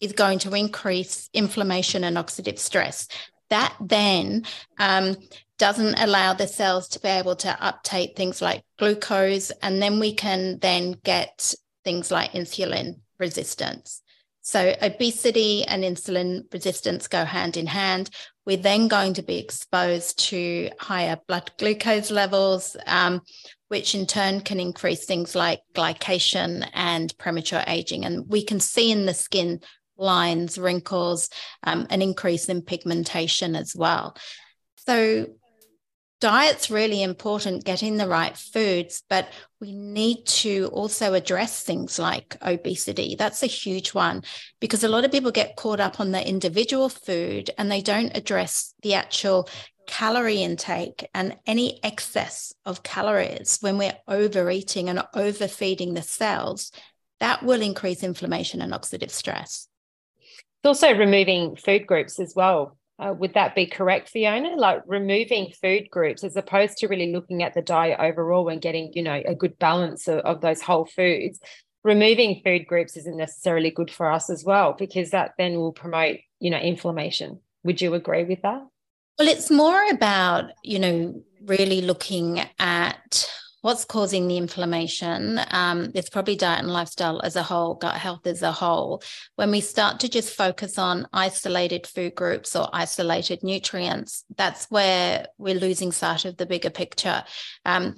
is 0.00 0.12
going 0.12 0.38
to 0.38 0.54
increase 0.54 1.28
inflammation 1.34 2.04
and 2.04 2.16
oxidative 2.16 2.58
stress 2.58 3.08
that 3.50 3.74
then 3.80 4.44
um, 4.78 5.16
doesn't 5.58 5.98
allow 5.98 6.32
the 6.32 6.46
cells 6.46 6.88
to 6.88 7.00
be 7.00 7.08
able 7.08 7.36
to 7.36 7.64
uptake 7.64 8.16
things 8.16 8.40
like 8.40 8.62
glucose. 8.78 9.50
And 9.62 9.82
then 9.82 9.98
we 9.98 10.14
can 10.14 10.58
then 10.60 10.92
get 11.04 11.54
things 11.84 12.10
like 12.10 12.32
insulin 12.32 13.00
resistance. 13.18 14.02
So, 14.40 14.74
obesity 14.80 15.64
and 15.64 15.84
insulin 15.84 16.50
resistance 16.50 17.06
go 17.06 17.24
hand 17.26 17.58
in 17.58 17.66
hand. 17.66 18.08
We're 18.46 18.56
then 18.56 18.88
going 18.88 19.12
to 19.14 19.22
be 19.22 19.36
exposed 19.36 20.18
to 20.30 20.70
higher 20.80 21.18
blood 21.26 21.50
glucose 21.58 22.10
levels, 22.10 22.74
um, 22.86 23.20
which 23.68 23.94
in 23.94 24.06
turn 24.06 24.40
can 24.40 24.58
increase 24.58 25.04
things 25.04 25.34
like 25.34 25.60
glycation 25.74 26.66
and 26.72 27.12
premature 27.18 27.62
aging. 27.66 28.06
And 28.06 28.26
we 28.26 28.42
can 28.42 28.58
see 28.58 28.90
in 28.90 29.04
the 29.04 29.12
skin 29.12 29.60
lines, 29.98 30.56
wrinkles, 30.58 31.28
um, 31.64 31.86
an 31.90 32.00
increase 32.00 32.48
in 32.48 32.62
pigmentation 32.62 33.56
as 33.56 33.74
well. 33.76 34.16
So, 34.86 35.26
diet's 36.20 36.70
really 36.70 37.02
important, 37.02 37.64
getting 37.64 37.96
the 37.96 38.08
right 38.08 38.36
foods, 38.36 39.02
but 39.08 39.28
we 39.60 39.72
need 39.72 40.24
to 40.26 40.68
also 40.72 41.14
address 41.14 41.62
things 41.62 41.98
like 41.98 42.36
obesity. 42.42 43.14
That's 43.16 43.42
a 43.42 43.46
huge 43.46 43.94
one 43.94 44.22
because 44.60 44.82
a 44.82 44.88
lot 44.88 45.04
of 45.04 45.12
people 45.12 45.30
get 45.30 45.56
caught 45.56 45.80
up 45.80 46.00
on 46.00 46.10
the 46.10 46.26
individual 46.26 46.88
food 46.88 47.50
and 47.56 47.70
they 47.70 47.82
don't 47.82 48.16
address 48.16 48.74
the 48.82 48.94
actual 48.94 49.48
calorie 49.86 50.42
intake 50.42 51.08
and 51.14 51.36
any 51.46 51.82
excess 51.82 52.52
of 52.66 52.82
calories 52.82 53.58
when 53.60 53.78
we're 53.78 53.98
overeating 54.06 54.88
and 54.88 55.02
overfeeding 55.14 55.94
the 55.94 56.02
cells. 56.02 56.72
That 57.20 57.42
will 57.42 57.62
increase 57.62 58.02
inflammation 58.02 58.60
and 58.60 58.72
oxidative 58.72 59.10
stress. 59.10 59.67
It's 60.62 60.66
also 60.66 60.96
removing 60.96 61.56
food 61.56 61.86
groups 61.86 62.18
as 62.18 62.34
well 62.34 62.78
uh, 62.98 63.14
would 63.16 63.34
that 63.34 63.54
be 63.54 63.66
correct, 63.66 64.08
Fiona? 64.08 64.56
Like 64.56 64.82
removing 64.86 65.52
food 65.62 65.88
groups 65.90 66.24
as 66.24 66.36
opposed 66.36 66.78
to 66.78 66.88
really 66.88 67.12
looking 67.12 67.42
at 67.42 67.54
the 67.54 67.62
diet 67.62 68.00
overall 68.00 68.48
and 68.48 68.60
getting, 68.60 68.92
you 68.92 69.02
know, 69.02 69.22
a 69.24 69.34
good 69.34 69.58
balance 69.58 70.08
of, 70.08 70.18
of 70.20 70.40
those 70.40 70.60
whole 70.60 70.84
foods. 70.84 71.38
Removing 71.84 72.40
food 72.44 72.66
groups 72.66 72.96
isn't 72.96 73.16
necessarily 73.16 73.70
good 73.70 73.90
for 73.90 74.10
us 74.10 74.28
as 74.28 74.44
well 74.44 74.74
because 74.76 75.10
that 75.10 75.34
then 75.38 75.54
will 75.54 75.72
promote, 75.72 76.16
you 76.40 76.50
know, 76.50 76.58
inflammation. 76.58 77.40
Would 77.62 77.80
you 77.80 77.94
agree 77.94 78.24
with 78.24 78.42
that? 78.42 78.66
Well, 79.16 79.28
it's 79.28 79.50
more 79.50 79.88
about, 79.90 80.50
you 80.64 80.80
know, 80.80 81.22
really 81.44 81.80
looking 81.82 82.40
at 82.58 83.30
what's 83.62 83.84
causing 83.84 84.28
the 84.28 84.36
inflammation. 84.36 85.40
Um, 85.50 85.90
it's 85.94 86.10
probably 86.10 86.36
diet 86.36 86.60
and 86.60 86.72
lifestyle 86.72 87.20
as 87.22 87.36
a 87.36 87.42
whole, 87.42 87.74
gut 87.74 87.96
health 87.96 88.26
as 88.26 88.42
a 88.42 88.52
whole. 88.52 89.02
When 89.36 89.50
we 89.50 89.60
start 89.60 90.00
to 90.00 90.08
just 90.08 90.34
focus 90.34 90.78
on 90.78 91.08
isolated 91.12 91.86
food 91.86 92.14
groups 92.14 92.54
or 92.54 92.68
isolated 92.72 93.42
nutrients, 93.42 94.24
that's 94.36 94.70
where 94.70 95.26
we're 95.38 95.54
losing 95.54 95.92
sight 95.92 96.24
of 96.24 96.36
the 96.36 96.46
bigger 96.46 96.70
picture. 96.70 97.24
Um, 97.64 97.96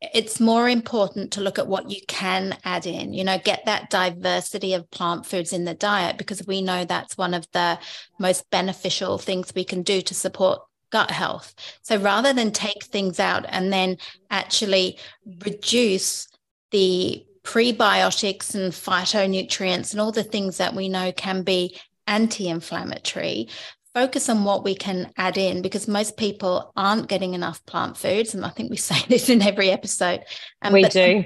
it's 0.00 0.40
more 0.40 0.68
important 0.68 1.32
to 1.32 1.40
look 1.40 1.58
at 1.58 1.66
what 1.66 1.90
you 1.90 2.00
can 2.06 2.56
add 2.64 2.86
in, 2.86 3.14
you 3.14 3.24
know, 3.24 3.38
get 3.38 3.64
that 3.64 3.88
diversity 3.88 4.74
of 4.74 4.90
plant 4.90 5.24
foods 5.24 5.52
in 5.52 5.64
the 5.64 5.74
diet 5.74 6.18
because 6.18 6.46
we 6.46 6.60
know 6.60 6.84
that's 6.84 7.16
one 7.16 7.32
of 7.32 7.46
the 7.52 7.78
most 8.18 8.48
beneficial 8.50 9.16
things 9.16 9.54
we 9.54 9.64
can 9.64 9.82
do 9.82 10.02
to 10.02 10.14
support 10.14 10.60
gut 10.90 11.10
health. 11.10 11.54
So 11.82 11.96
rather 11.96 12.32
than 12.32 12.52
take 12.52 12.84
things 12.84 13.20
out 13.20 13.44
and 13.48 13.72
then 13.72 13.98
actually 14.30 14.98
reduce 15.44 16.28
the 16.70 17.24
prebiotics 17.42 18.54
and 18.54 18.72
phytonutrients 18.72 19.92
and 19.92 20.00
all 20.00 20.12
the 20.12 20.24
things 20.24 20.58
that 20.58 20.74
we 20.74 20.88
know 20.88 21.12
can 21.12 21.42
be 21.42 21.76
anti 22.06 22.48
inflammatory, 22.48 23.48
focus 23.94 24.28
on 24.28 24.44
what 24.44 24.64
we 24.64 24.74
can 24.74 25.10
add 25.16 25.38
in 25.38 25.62
because 25.62 25.88
most 25.88 26.16
people 26.16 26.72
aren't 26.76 27.08
getting 27.08 27.34
enough 27.34 27.64
plant 27.66 27.96
foods. 27.96 28.34
And 28.34 28.44
I 28.44 28.50
think 28.50 28.70
we 28.70 28.76
say 28.90 28.96
this 29.08 29.28
in 29.28 29.42
every 29.42 29.70
episode. 29.70 30.20
Um, 30.62 30.72
we 30.72 30.84
do 30.84 31.24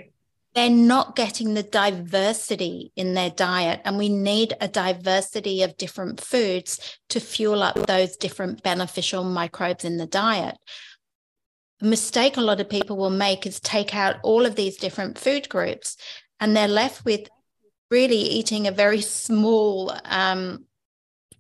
they're 0.54 0.71
not 0.71 1.14
getting 1.14 1.54
the 1.54 1.62
diversity 1.62 2.92
in 2.97 3.14
their 3.14 3.30
diet. 3.30 3.80
And 3.85 3.97
we 3.97 4.09
need 4.09 4.54
a 4.61 4.69
diversity 4.69 5.62
of 5.62 5.76
different 5.76 6.21
foods 6.21 6.99
to 7.11 7.21
fuel 7.21 7.62
up 7.62 7.87
those 7.87 8.16
different 8.16 8.62
beneficial 8.62 9.23
microbes 9.23 9.85
in 9.85 9.97
the 9.97 10.07
diet. 10.07 10.57
A 11.80 11.85
mistake 11.85 12.37
a 12.37 12.42
lot 12.42 12.61
of 12.61 12.69
people 12.69 12.97
will 12.97 13.11
make 13.11 13.47
is 13.47 13.61
take 13.61 13.95
out 13.95 14.16
all 14.23 14.45
of 14.45 14.57
these 14.57 14.76
different 14.76 15.19
food 15.19 15.49
groups 15.49 15.97
and 16.40 16.57
they're 16.57 16.69
left 16.69 17.04
with 17.04 17.28
really 17.90 18.16
eating 18.16 18.66
a 18.66 18.73
very 18.73 19.00
small 19.00 19.92
um, 20.04 20.64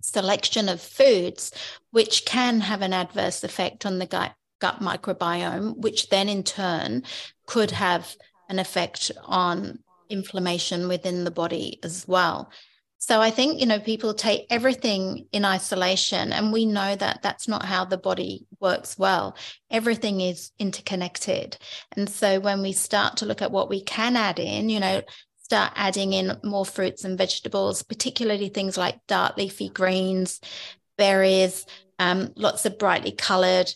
selection 0.00 0.68
of 0.68 0.80
foods, 0.80 1.52
which 1.90 2.24
can 2.24 2.60
have 2.60 2.82
an 2.82 2.92
adverse 2.92 3.44
effect 3.44 3.86
on 3.86 3.98
the 3.98 4.06
gut, 4.06 4.32
gut 4.60 4.80
microbiome, 4.80 5.76
which 5.76 6.08
then 6.08 6.28
in 6.28 6.42
turn 6.42 7.02
could 7.46 7.70
have 7.70 8.16
an 8.50 8.58
effect 8.58 9.10
on 9.24 9.78
inflammation 10.10 10.88
within 10.88 11.24
the 11.24 11.30
body 11.30 11.78
as 11.82 12.06
well. 12.06 12.50
So 12.98 13.22
I 13.22 13.30
think, 13.30 13.58
you 13.58 13.66
know, 13.66 13.80
people 13.80 14.12
take 14.12 14.44
everything 14.50 15.26
in 15.32 15.46
isolation, 15.46 16.34
and 16.34 16.52
we 16.52 16.66
know 16.66 16.94
that 16.96 17.22
that's 17.22 17.48
not 17.48 17.64
how 17.64 17.86
the 17.86 17.96
body 17.96 18.46
works 18.60 18.98
well. 18.98 19.36
Everything 19.70 20.20
is 20.20 20.50
interconnected. 20.58 21.56
And 21.96 22.10
so 22.10 22.40
when 22.40 22.60
we 22.60 22.72
start 22.72 23.16
to 23.18 23.24
look 23.24 23.40
at 23.40 23.52
what 23.52 23.70
we 23.70 23.80
can 23.80 24.16
add 24.16 24.38
in, 24.38 24.68
you 24.68 24.80
know, 24.80 25.00
start 25.42 25.72
adding 25.76 26.12
in 26.12 26.38
more 26.44 26.66
fruits 26.66 27.04
and 27.04 27.16
vegetables, 27.16 27.82
particularly 27.82 28.50
things 28.50 28.76
like 28.76 29.06
dark 29.06 29.38
leafy 29.38 29.70
greens, 29.70 30.38
berries, 30.98 31.64
um, 31.98 32.32
lots 32.36 32.66
of 32.66 32.78
brightly 32.78 33.12
colored 33.12 33.72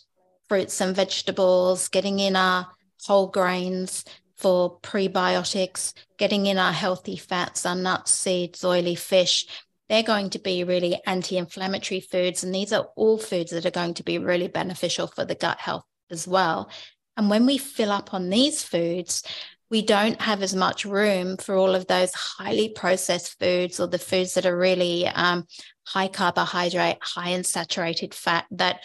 fruits 0.49 0.81
and 0.83 0.95
vegetables, 0.95 1.89
getting 1.89 2.19
in 2.19 2.37
our 2.37 2.69
whole 3.07 3.29
grains, 3.29 4.05
for 4.37 4.79
prebiotics, 4.81 5.93
getting 6.19 6.47
in 6.47 6.59
our 6.59 6.73
healthy 6.73 7.17
fats, 7.17 7.65
our 7.65 7.77
nuts, 7.77 8.13
seeds, 8.13 8.65
oily 8.65 8.95
fish. 8.95 9.47
They're 9.89 10.03
going 10.03 10.31
to 10.31 10.39
be 10.39 10.65
really 10.65 11.01
anti 11.07 11.37
inflammatory 11.37 12.01
foods. 12.01 12.43
And 12.43 12.55
these 12.55 12.73
are 12.73 12.89
all 12.97 13.19
foods 13.19 13.51
that 13.53 13.67
are 13.67 13.71
going 13.71 13.95
to 13.95 14.03
be 14.03 14.19
really 14.19 14.49
beneficial 14.49 15.07
for 15.07 15.25
the 15.25 15.35
gut 15.35 15.59
health 15.59 15.85
as 16.11 16.27
well. 16.27 16.71
And 17.17 17.31
when 17.31 17.47
we 17.47 17.59
fill 17.59 17.93
up 17.93 18.13
on 18.13 18.31
these 18.31 18.63
foods, 18.63 19.23
we 19.71 19.83
don't 19.83 20.21
have 20.21 20.43
as 20.43 20.55
much 20.55 20.85
room 20.85 21.37
for 21.37 21.57
all 21.57 21.75
of 21.75 21.87
those 21.87 22.13
highly 22.15 22.69
processed 22.69 23.39
foods 23.39 23.81
or 23.81 23.87
the 23.87 23.99
foods 23.99 24.35
that 24.35 24.47
are 24.47 24.57
really 24.57 25.07
um, 25.07 25.47
high 25.87 26.09
carbohydrate, 26.09 26.99
high 27.01 27.31
in 27.31 27.45
saturated 27.45 28.15
fat 28.15 28.47
that 28.53 28.81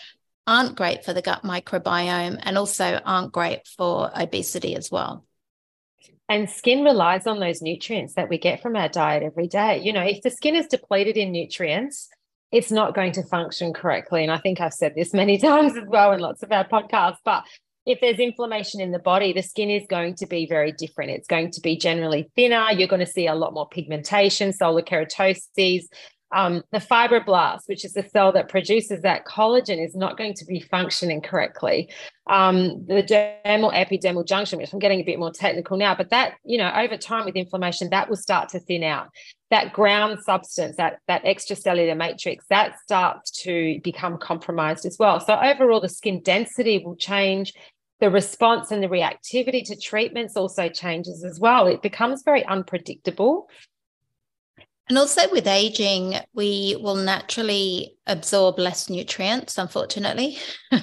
aren't 0.47 0.75
great 0.75 1.05
for 1.05 1.13
the 1.13 1.21
gut 1.21 1.43
microbiome 1.43 2.39
and 2.41 2.57
also 2.57 2.99
aren't 3.05 3.31
great 3.31 3.67
for 3.67 4.09
obesity 4.19 4.75
as 4.75 4.89
well. 4.89 5.25
And 6.29 6.47
skin 6.47 6.83
relies 6.83 7.25
on 7.25 7.39
those 7.39 7.61
nutrients 7.61 8.13
that 8.13 8.29
we 8.29 8.37
get 8.37 8.61
from 8.61 8.75
our 8.75 8.87
diet 8.87 9.23
every 9.23 9.47
day. 9.47 9.81
You 9.81 9.91
know, 9.91 10.03
if 10.03 10.21
the 10.21 10.29
skin 10.29 10.55
is 10.55 10.67
depleted 10.67 11.17
in 11.17 11.31
nutrients, 11.31 12.07
it's 12.51 12.71
not 12.71 12.93
going 12.93 13.11
to 13.13 13.23
function 13.23 13.73
correctly. 13.73 14.21
And 14.21 14.31
I 14.31 14.37
think 14.37 14.61
I've 14.61 14.73
said 14.73 14.93
this 14.95 15.11
many 15.11 15.37
times 15.39 15.75
as 15.75 15.87
well 15.87 16.11
in 16.11 16.19
lots 16.19 16.43
of 16.43 16.51
our 16.51 16.67
podcasts. 16.67 17.17
But 17.25 17.43
if 17.87 17.99
there's 17.99 18.19
inflammation 18.19 18.79
in 18.79 18.91
the 18.91 18.99
body, 18.99 19.33
the 19.33 19.41
skin 19.41 19.71
is 19.71 19.83
going 19.89 20.15
to 20.17 20.27
be 20.27 20.45
very 20.45 20.71
different. 20.71 21.09
It's 21.09 21.27
going 21.27 21.51
to 21.51 21.61
be 21.61 21.75
generally 21.75 22.29
thinner. 22.35 22.71
You're 22.71 22.87
going 22.87 23.05
to 23.05 23.11
see 23.11 23.25
a 23.25 23.33
lot 23.33 23.53
more 23.53 23.67
pigmentation, 23.67 24.53
solar 24.53 24.83
keratoses, 24.83 25.85
um, 26.31 26.63
the 26.71 26.77
fibroblast, 26.79 27.61
which 27.67 27.83
is 27.83 27.93
the 27.93 28.03
cell 28.03 28.31
that 28.33 28.49
produces 28.49 29.01
that 29.01 29.25
collagen, 29.25 29.83
is 29.83 29.95
not 29.95 30.17
going 30.17 30.33
to 30.35 30.45
be 30.45 30.59
functioning 30.59 31.21
correctly. 31.21 31.89
Um, 32.27 32.85
the 32.85 33.01
dermal 33.01 33.73
epidermal 33.73 34.27
junction, 34.27 34.59
which 34.59 34.71
I'm 34.71 34.79
getting 34.79 34.99
a 34.99 35.03
bit 35.03 35.17
more 35.17 35.31
technical 35.31 35.77
now, 35.77 35.95
but 35.95 36.11
that, 36.11 36.35
you 36.43 36.57
know, 36.57 36.71
over 36.75 36.97
time 36.97 37.25
with 37.25 37.35
inflammation, 37.35 37.89
that 37.89 38.09
will 38.09 38.17
start 38.17 38.49
to 38.49 38.59
thin 38.59 38.83
out. 38.83 39.09
That 39.49 39.73
ground 39.73 40.19
substance, 40.23 40.75
that, 40.77 40.99
that 41.07 41.23
extracellular 41.23 41.97
matrix, 41.97 42.45
that 42.49 42.79
starts 42.79 43.31
to 43.43 43.79
become 43.83 44.19
compromised 44.19 44.85
as 44.85 44.97
well. 44.99 45.19
So 45.19 45.33
overall, 45.33 45.81
the 45.81 45.89
skin 45.89 46.21
density 46.21 46.83
will 46.85 46.95
change. 46.95 47.53
The 47.99 48.11
response 48.11 48.71
and 48.71 48.81
the 48.83 48.87
reactivity 48.87 49.63
to 49.65 49.75
treatments 49.75 50.37
also 50.37 50.69
changes 50.69 51.23
as 51.23 51.39
well. 51.39 51.65
It 51.65 51.81
becomes 51.81 52.21
very 52.23 52.45
unpredictable. 52.45 53.49
And 54.89 54.97
also 54.97 55.21
with 55.31 55.47
aging, 55.47 56.15
we 56.33 56.75
will 56.81 56.95
naturally 56.95 57.95
absorb 58.07 58.57
less 58.57 58.89
nutrients, 58.89 59.57
unfortunately. 59.57 60.37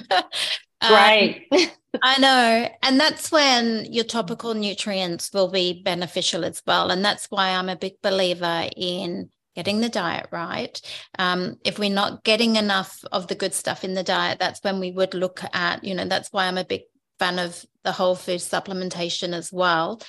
Right. 0.81 1.41
um, 1.51 1.59
I 2.03 2.19
know. 2.19 2.69
And 2.83 2.99
that's 2.99 3.31
when 3.31 3.91
your 3.91 4.03
topical 4.03 4.53
nutrients 4.53 5.31
will 5.33 5.47
be 5.49 5.81
beneficial 5.81 6.45
as 6.45 6.61
well. 6.67 6.91
And 6.91 7.03
that's 7.03 7.25
why 7.31 7.49
I'm 7.49 7.69
a 7.69 7.75
big 7.75 8.01
believer 8.03 8.69
in 8.75 9.29
getting 9.55 9.81
the 9.81 9.89
diet 9.89 10.27
right. 10.31 10.79
Um, 11.17 11.57
if 11.65 11.79
we're 11.79 11.89
not 11.89 12.23
getting 12.23 12.57
enough 12.57 13.03
of 13.11 13.27
the 13.27 13.35
good 13.35 13.55
stuff 13.55 13.83
in 13.83 13.95
the 13.95 14.03
diet, 14.03 14.37
that's 14.37 14.63
when 14.63 14.79
we 14.79 14.91
would 14.91 15.15
look 15.15 15.41
at, 15.51 15.83
you 15.83 15.95
know, 15.95 16.05
that's 16.05 16.31
why 16.31 16.45
I'm 16.45 16.59
a 16.59 16.63
big 16.63 16.81
fan 17.17 17.39
of 17.39 17.65
the 17.83 17.91
whole 17.91 18.13
food 18.13 18.39
supplementation 18.39 19.33
as 19.33 19.51
well. 19.51 19.99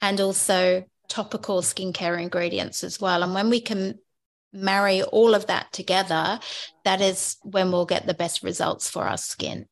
And 0.00 0.20
also 0.20 0.84
topical 1.08 1.62
skincare 1.62 2.20
ingredients 2.20 2.84
as 2.84 3.00
well. 3.00 3.22
And 3.22 3.34
when 3.34 3.50
we 3.50 3.60
can 3.60 3.98
marry 4.52 5.02
all 5.02 5.34
of 5.34 5.46
that 5.46 5.72
together, 5.72 6.38
that 6.84 7.00
is 7.00 7.36
when 7.42 7.70
we'll 7.72 7.86
get 7.86 8.06
the 8.06 8.14
best 8.14 8.42
results 8.42 8.88
for 8.88 9.04
our 9.04 9.16
skin. 9.16 9.66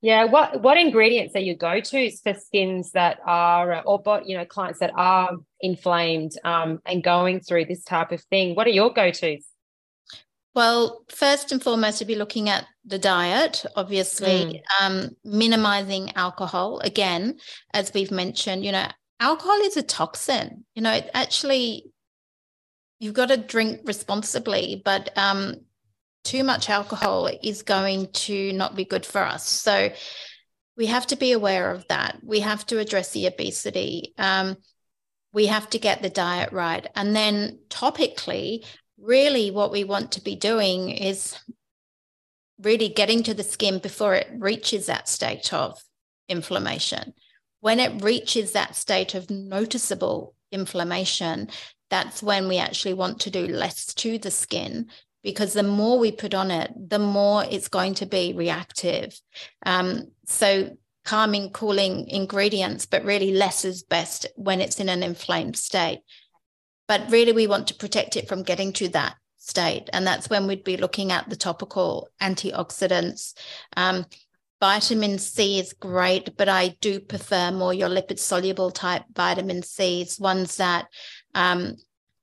Yeah, 0.00 0.24
what 0.24 0.62
what 0.62 0.78
ingredients 0.78 1.34
are 1.34 1.40
your 1.40 1.56
go 1.56 1.80
tos 1.80 2.20
for 2.20 2.34
skins 2.34 2.92
that 2.92 3.18
are, 3.26 3.82
or 3.84 4.00
but 4.00 4.28
you 4.28 4.36
know, 4.36 4.44
clients 4.44 4.78
that 4.80 4.92
are 4.94 5.30
inflamed 5.60 6.32
um, 6.44 6.80
and 6.86 7.02
going 7.02 7.40
through 7.40 7.64
this 7.64 7.82
type 7.82 8.12
of 8.12 8.22
thing? 8.24 8.54
What 8.54 8.66
are 8.66 8.70
your 8.70 8.92
go 8.92 9.10
tos? 9.10 9.44
Well, 10.54 11.04
first 11.10 11.52
and 11.52 11.62
foremost, 11.62 11.98
to 11.98 12.06
be 12.06 12.14
looking 12.14 12.48
at 12.48 12.64
the 12.84 12.98
diet, 12.98 13.66
obviously, 13.74 14.62
mm. 14.80 14.84
um, 14.86 15.10
minimizing 15.22 16.16
alcohol. 16.16 16.78
Again, 16.78 17.38
as 17.74 17.92
we've 17.92 18.10
mentioned, 18.10 18.64
you 18.64 18.72
know, 18.72 18.86
alcohol 19.20 19.60
is 19.62 19.76
a 19.76 19.82
toxin. 19.82 20.64
You 20.74 20.82
know, 20.82 20.92
it 20.92 21.10
actually, 21.14 21.90
you've 22.98 23.14
got 23.14 23.28
to 23.28 23.36
drink 23.36 23.80
responsibly, 23.84 24.82
but 24.84 25.16
um, 25.16 25.56
too 26.24 26.44
much 26.44 26.68
alcohol 26.68 27.30
is 27.42 27.62
going 27.62 28.08
to 28.12 28.52
not 28.52 28.76
be 28.76 28.84
good 28.84 29.06
for 29.06 29.22
us. 29.22 29.46
So 29.46 29.90
we 30.76 30.86
have 30.86 31.06
to 31.08 31.16
be 31.16 31.32
aware 31.32 31.70
of 31.70 31.86
that. 31.88 32.18
We 32.22 32.40
have 32.40 32.66
to 32.66 32.78
address 32.78 33.12
the 33.12 33.26
obesity. 33.26 34.12
Um, 34.18 34.56
we 35.32 35.46
have 35.46 35.70
to 35.70 35.78
get 35.78 36.02
the 36.02 36.10
diet 36.10 36.52
right. 36.52 36.86
And 36.94 37.14
then 37.14 37.60
topically, 37.68 38.64
really 38.98 39.50
what 39.50 39.70
we 39.70 39.84
want 39.84 40.12
to 40.12 40.22
be 40.22 40.36
doing 40.36 40.90
is 40.90 41.38
really 42.60 42.88
getting 42.88 43.22
to 43.22 43.34
the 43.34 43.42
skin 43.42 43.78
before 43.78 44.14
it 44.14 44.28
reaches 44.38 44.86
that 44.86 45.08
state 45.08 45.52
of 45.52 45.78
inflammation. 46.28 47.12
When 47.66 47.80
it 47.80 48.00
reaches 48.00 48.52
that 48.52 48.76
state 48.76 49.16
of 49.16 49.28
noticeable 49.28 50.36
inflammation, 50.52 51.48
that's 51.90 52.22
when 52.22 52.46
we 52.46 52.58
actually 52.58 52.94
want 52.94 53.18
to 53.22 53.30
do 53.30 53.44
less 53.48 53.86
to 53.94 54.18
the 54.18 54.30
skin 54.30 54.86
because 55.24 55.52
the 55.52 55.64
more 55.64 55.98
we 55.98 56.12
put 56.12 56.32
on 56.32 56.52
it, 56.52 56.70
the 56.76 57.00
more 57.00 57.44
it's 57.50 57.66
going 57.66 57.94
to 57.94 58.06
be 58.06 58.32
reactive. 58.34 59.20
Um, 59.64 60.12
so, 60.26 60.76
calming, 61.04 61.50
cooling 61.50 62.06
ingredients, 62.06 62.86
but 62.86 63.04
really 63.04 63.32
less 63.32 63.64
is 63.64 63.82
best 63.82 64.26
when 64.36 64.60
it's 64.60 64.78
in 64.78 64.88
an 64.88 65.02
inflamed 65.02 65.56
state. 65.56 66.02
But 66.86 67.10
really, 67.10 67.32
we 67.32 67.48
want 67.48 67.66
to 67.66 67.74
protect 67.74 68.14
it 68.14 68.28
from 68.28 68.44
getting 68.44 68.74
to 68.74 68.90
that 68.90 69.16
state. 69.38 69.90
And 69.92 70.06
that's 70.06 70.30
when 70.30 70.46
we'd 70.46 70.62
be 70.62 70.76
looking 70.76 71.10
at 71.10 71.28
the 71.28 71.34
topical 71.34 72.10
antioxidants. 72.22 73.34
Um, 73.76 74.06
vitamin 74.60 75.18
C 75.18 75.58
is 75.58 75.72
great, 75.72 76.36
but 76.36 76.48
I 76.48 76.76
do 76.80 77.00
prefer 77.00 77.50
more 77.50 77.74
your 77.74 77.88
lipid 77.88 78.18
soluble 78.18 78.70
type 78.70 79.02
vitamin 79.14 79.62
C's, 79.62 80.18
ones 80.18 80.56
that 80.56 80.86
um, 81.34 81.76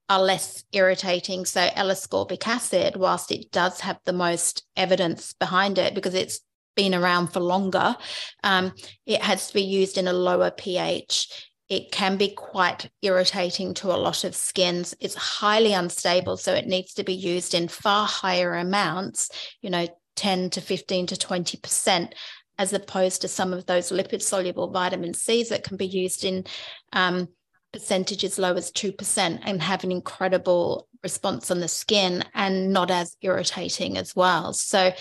are 0.09 0.21
less 0.21 0.63
irritating. 0.71 1.45
So, 1.45 1.69
L 1.75 1.89
ascorbic 1.89 2.47
acid, 2.47 2.95
whilst 2.95 3.31
it 3.31 3.51
does 3.51 3.79
have 3.81 3.99
the 4.05 4.13
most 4.13 4.65
evidence 4.75 5.33
behind 5.33 5.77
it 5.77 5.93
because 5.93 6.13
it's 6.13 6.39
been 6.75 6.95
around 6.95 7.27
for 7.27 7.39
longer, 7.39 7.95
um, 8.43 8.73
it 9.05 9.21
has 9.21 9.47
to 9.47 9.53
be 9.53 9.63
used 9.63 9.97
in 9.97 10.07
a 10.07 10.13
lower 10.13 10.51
pH 10.51 11.49
it 11.69 11.91
can 11.91 12.17
be 12.17 12.29
quite 12.29 12.89
irritating 13.01 13.73
to 13.73 13.87
a 13.87 13.97
lot 13.97 14.23
of 14.23 14.35
skins. 14.35 14.93
It's 14.99 15.15
highly 15.15 15.73
unstable, 15.73 16.37
so 16.37 16.53
it 16.53 16.67
needs 16.67 16.93
to 16.95 17.03
be 17.03 17.13
used 17.13 17.55
in 17.55 17.67
far 17.67 18.05
higher 18.05 18.53
amounts, 18.55 19.29
you 19.61 19.69
know, 19.69 19.87
10 20.23 20.51
to 20.51 20.61
15 20.61 21.07
to 21.07 21.15
20%, 21.15 22.13
as 22.57 22.71
opposed 22.71 23.19
to 23.21 23.27
some 23.27 23.51
of 23.51 23.65
those 23.65 23.91
lipid 23.91 24.21
soluble 24.21 24.71
vitamin 24.71 25.13
C's 25.13 25.49
that 25.49 25.65
can 25.65 25.75
be 25.75 25.85
used 25.85 26.23
in 26.23 26.45
um, 26.93 27.27
percentages 27.73 28.39
low 28.39 28.53
as 28.53 28.71
2% 28.71 29.39
and 29.43 29.61
have 29.61 29.83
an 29.83 29.91
incredible 29.91 30.87
response 31.03 31.51
on 31.51 31.59
the 31.59 31.67
skin 31.67 32.23
and 32.33 32.71
not 32.71 32.89
as 32.89 33.17
irritating 33.21 33.97
as 33.97 34.15
well. 34.15 34.53
So, 34.53 34.93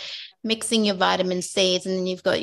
mixing 0.42 0.84
your 0.84 0.96
vitamin 0.96 1.40
C's, 1.40 1.86
and 1.86 1.96
then 1.96 2.08
you've 2.08 2.24
got 2.24 2.40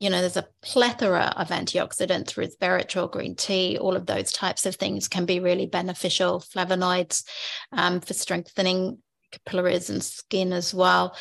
you 0.00 0.10
know, 0.10 0.20
there's 0.20 0.38
a 0.38 0.48
plethora 0.62 1.32
of 1.36 1.50
antioxidants, 1.50 2.34
resveratrol, 2.34 3.12
green 3.12 3.36
tea, 3.36 3.78
all 3.78 3.94
of 3.94 4.06
those 4.06 4.32
types 4.32 4.66
of 4.66 4.74
things 4.74 5.06
can 5.06 5.26
be 5.26 5.38
really 5.38 5.66
beneficial. 5.66 6.40
Flavonoids 6.40 7.24
um, 7.70 8.00
for 8.00 8.12
strengthening 8.12 8.98
capillaries 9.30 9.90
and 9.90 10.02
skin 10.02 10.52
as 10.52 10.74
well. 10.74 11.14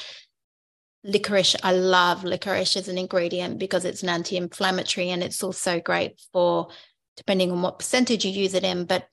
Licorice, 1.04 1.56
I 1.64 1.72
love 1.72 2.24
licorice 2.24 2.78
as 2.78 2.88
an 2.88 2.98
ingredient 2.98 3.58
because 3.58 3.86
it's 3.86 4.04
an 4.04 4.10
anti 4.10 4.38
inflammatory 4.38 5.10
and 5.10 5.24
it's 5.24 5.44
also 5.44 5.80
great 5.80 6.22
for, 6.32 6.70
depending 7.18 7.52
on 7.52 7.62
what 7.62 7.80
percentage 7.80 8.24
you 8.24 8.32
use 8.32 8.54
it 8.54 8.64
in, 8.64 8.86
but 8.86 9.08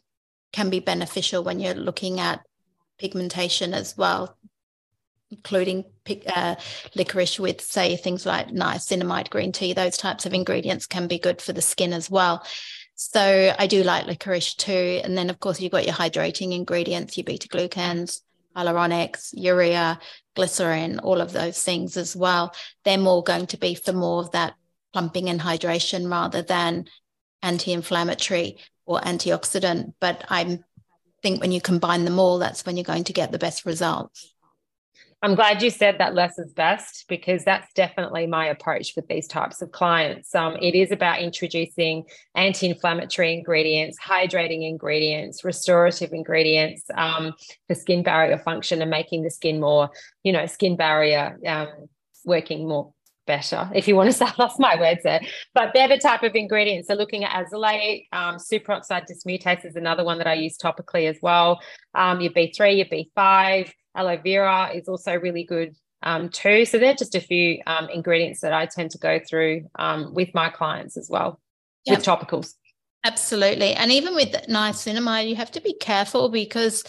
can 0.53 0.71
be 0.71 0.81
beneficial 0.81 1.43
when 1.43 1.61
you're 1.61 1.75
looking 1.75 2.21
at 2.21 2.41
pigmentation 2.99 3.75
as 3.75 3.97
well 3.97 4.37
including 5.31 5.85
uh, 6.35 6.55
licorice 6.95 7.39
with, 7.39 7.61
say, 7.61 7.97
things 7.97 8.25
like 8.25 8.49
niacinamide 8.49 9.31
green 9.31 9.53
tea. 9.53 9.73
Those 9.73 9.97
types 9.97 10.27
of 10.27 10.33
ingredients 10.33 10.87
can 10.87 11.07
be 11.07 11.19
good 11.19 11.43
for 11.43 11.53
the 11.53 11.63
skin 11.63 11.93
as 11.93 12.11
well. 12.11 12.45
So 12.95 13.55
I 13.59 13.67
do 13.67 13.83
like 13.83 14.07
licorice 14.07 14.55
too. 14.55 15.01
And 15.05 15.17
then, 15.17 15.31
of 15.31 15.39
course, 15.39 15.61
you've 15.61 15.73
got 15.73 15.85
your 15.85 15.95
hydrating 15.95 16.55
ingredients, 16.55 17.17
your 17.17 17.25
beta 17.25 17.49
glucans, 17.49 18.23
hyaluronics, 18.59 19.31
urea, 19.33 19.99
glycerin, 20.35 20.99
all 21.01 21.21
of 21.21 21.33
those 21.33 21.63
things 21.63 21.97
as 21.97 22.17
well. 22.17 22.55
They're 22.85 22.99
more 22.99 23.23
going 23.23 23.47
to 23.49 23.57
be 23.57 23.75
for 23.75 23.93
more 23.93 24.23
of 24.23 24.33
that 24.33 24.55
plumping 24.93 25.29
and 25.29 25.41
hydration 25.41 26.11
rather 26.11 26.43
than 26.43 26.87
anti 27.43 27.73
inflammatory 27.73 28.59
or 28.85 29.01
antioxidant. 29.01 29.95
But 30.01 30.25
I 30.29 30.61
think 31.23 31.41
when 31.41 31.53
you 31.53 31.61
combine 31.61 32.05
them 32.05 32.19
all, 32.19 32.39
that's 32.39 32.65
when 32.65 32.77
you're 32.77 32.85
going 32.85 33.05
to 33.05 33.13
get 33.13 33.33
the 33.33 33.39
best 33.39 33.65
results. 33.65 34.35
I'm 35.21 35.35
glad 35.35 35.63
you 35.63 35.71
said 35.71 35.97
that 35.99 36.15
less 36.15 36.39
is 36.39 36.53
best 36.53 37.07
because 37.09 37.45
that's 37.45 37.73
definitely 37.73 38.29
my 38.29 38.47
approach 38.47 38.93
with 38.95 39.09
these 39.09 39.27
types 39.27 39.61
of 39.61 39.73
clients. 39.73 40.33
Um, 40.33 40.57
it 40.63 40.77
is 40.77 40.93
about 40.93 41.21
introducing 41.21 42.05
anti 42.37 42.69
inflammatory 42.69 43.35
ingredients, 43.35 43.99
hydrating 43.99 44.69
ingredients, 44.69 45.43
restorative 45.43 46.13
ingredients 46.13 46.85
um, 46.95 47.33
for 47.67 47.75
skin 47.75 48.05
barrier 48.05 48.39
function 48.39 48.81
and 48.81 48.91
making 48.91 49.23
the 49.23 49.31
skin 49.31 49.59
more, 49.59 49.91
you 50.23 50.33
know, 50.33 50.47
skin 50.47 50.77
barrier 50.77 51.37
um, 51.45 51.89
working 52.25 52.69
more 52.69 52.93
better, 53.27 53.71
if 53.75 53.87
you 53.87 53.97
want 53.97 54.09
to 54.09 54.13
say, 54.13 54.27
lost 54.39 54.61
my 54.61 54.79
words 54.79 55.03
there. 55.03 55.21
But 55.53 55.73
they're 55.75 55.89
the 55.89 55.99
type 55.99 56.23
of 56.23 56.37
ingredients. 56.37 56.89
So 56.89 56.95
looking 56.95 57.25
at 57.25 57.47
azelaic, 57.47 58.07
um, 58.13 58.37
superoxide 58.37 59.07
dismutase 59.11 59.65
is 59.65 59.75
another 59.75 60.05
one 60.05 60.19
that 60.19 60.29
I 60.29 60.35
use 60.35 60.57
topically 60.57 61.09
as 61.09 61.19
well. 61.23 61.61
Um, 61.95 62.21
your 62.21 62.33
B3, 62.33 62.79
your 62.79 62.87
B5, 62.87 63.73
aloe 63.99 64.21
vera 64.23 64.71
is 64.79 64.89
also 64.89 65.13
really 65.27 65.45
good 65.45 65.71
um, 66.03 66.29
too. 66.29 66.65
So 66.65 66.79
they're 66.79 66.95
just 66.95 67.15
a 67.15 67.21
few 67.21 67.47
um, 67.67 67.89
ingredients 67.99 68.41
that 68.41 68.53
I 68.53 68.67
tend 68.67 68.91
to 68.93 68.99
go 68.99 69.21
through 69.29 69.55
um, 69.85 70.15
with 70.15 70.31
my 70.41 70.49
clients 70.49 70.97
as 70.97 71.09
well 71.11 71.41
yep. 71.85 71.99
with 71.99 72.07
topicals. 72.07 72.55
Absolutely. 73.05 73.73
And 73.75 73.91
even 73.93 74.15
with 74.15 74.33
niacinamide, 74.49 75.29
you 75.29 75.37
have 75.37 75.53
to 75.53 75.61
be 75.61 75.75
careful 75.75 76.29
because, 76.29 76.85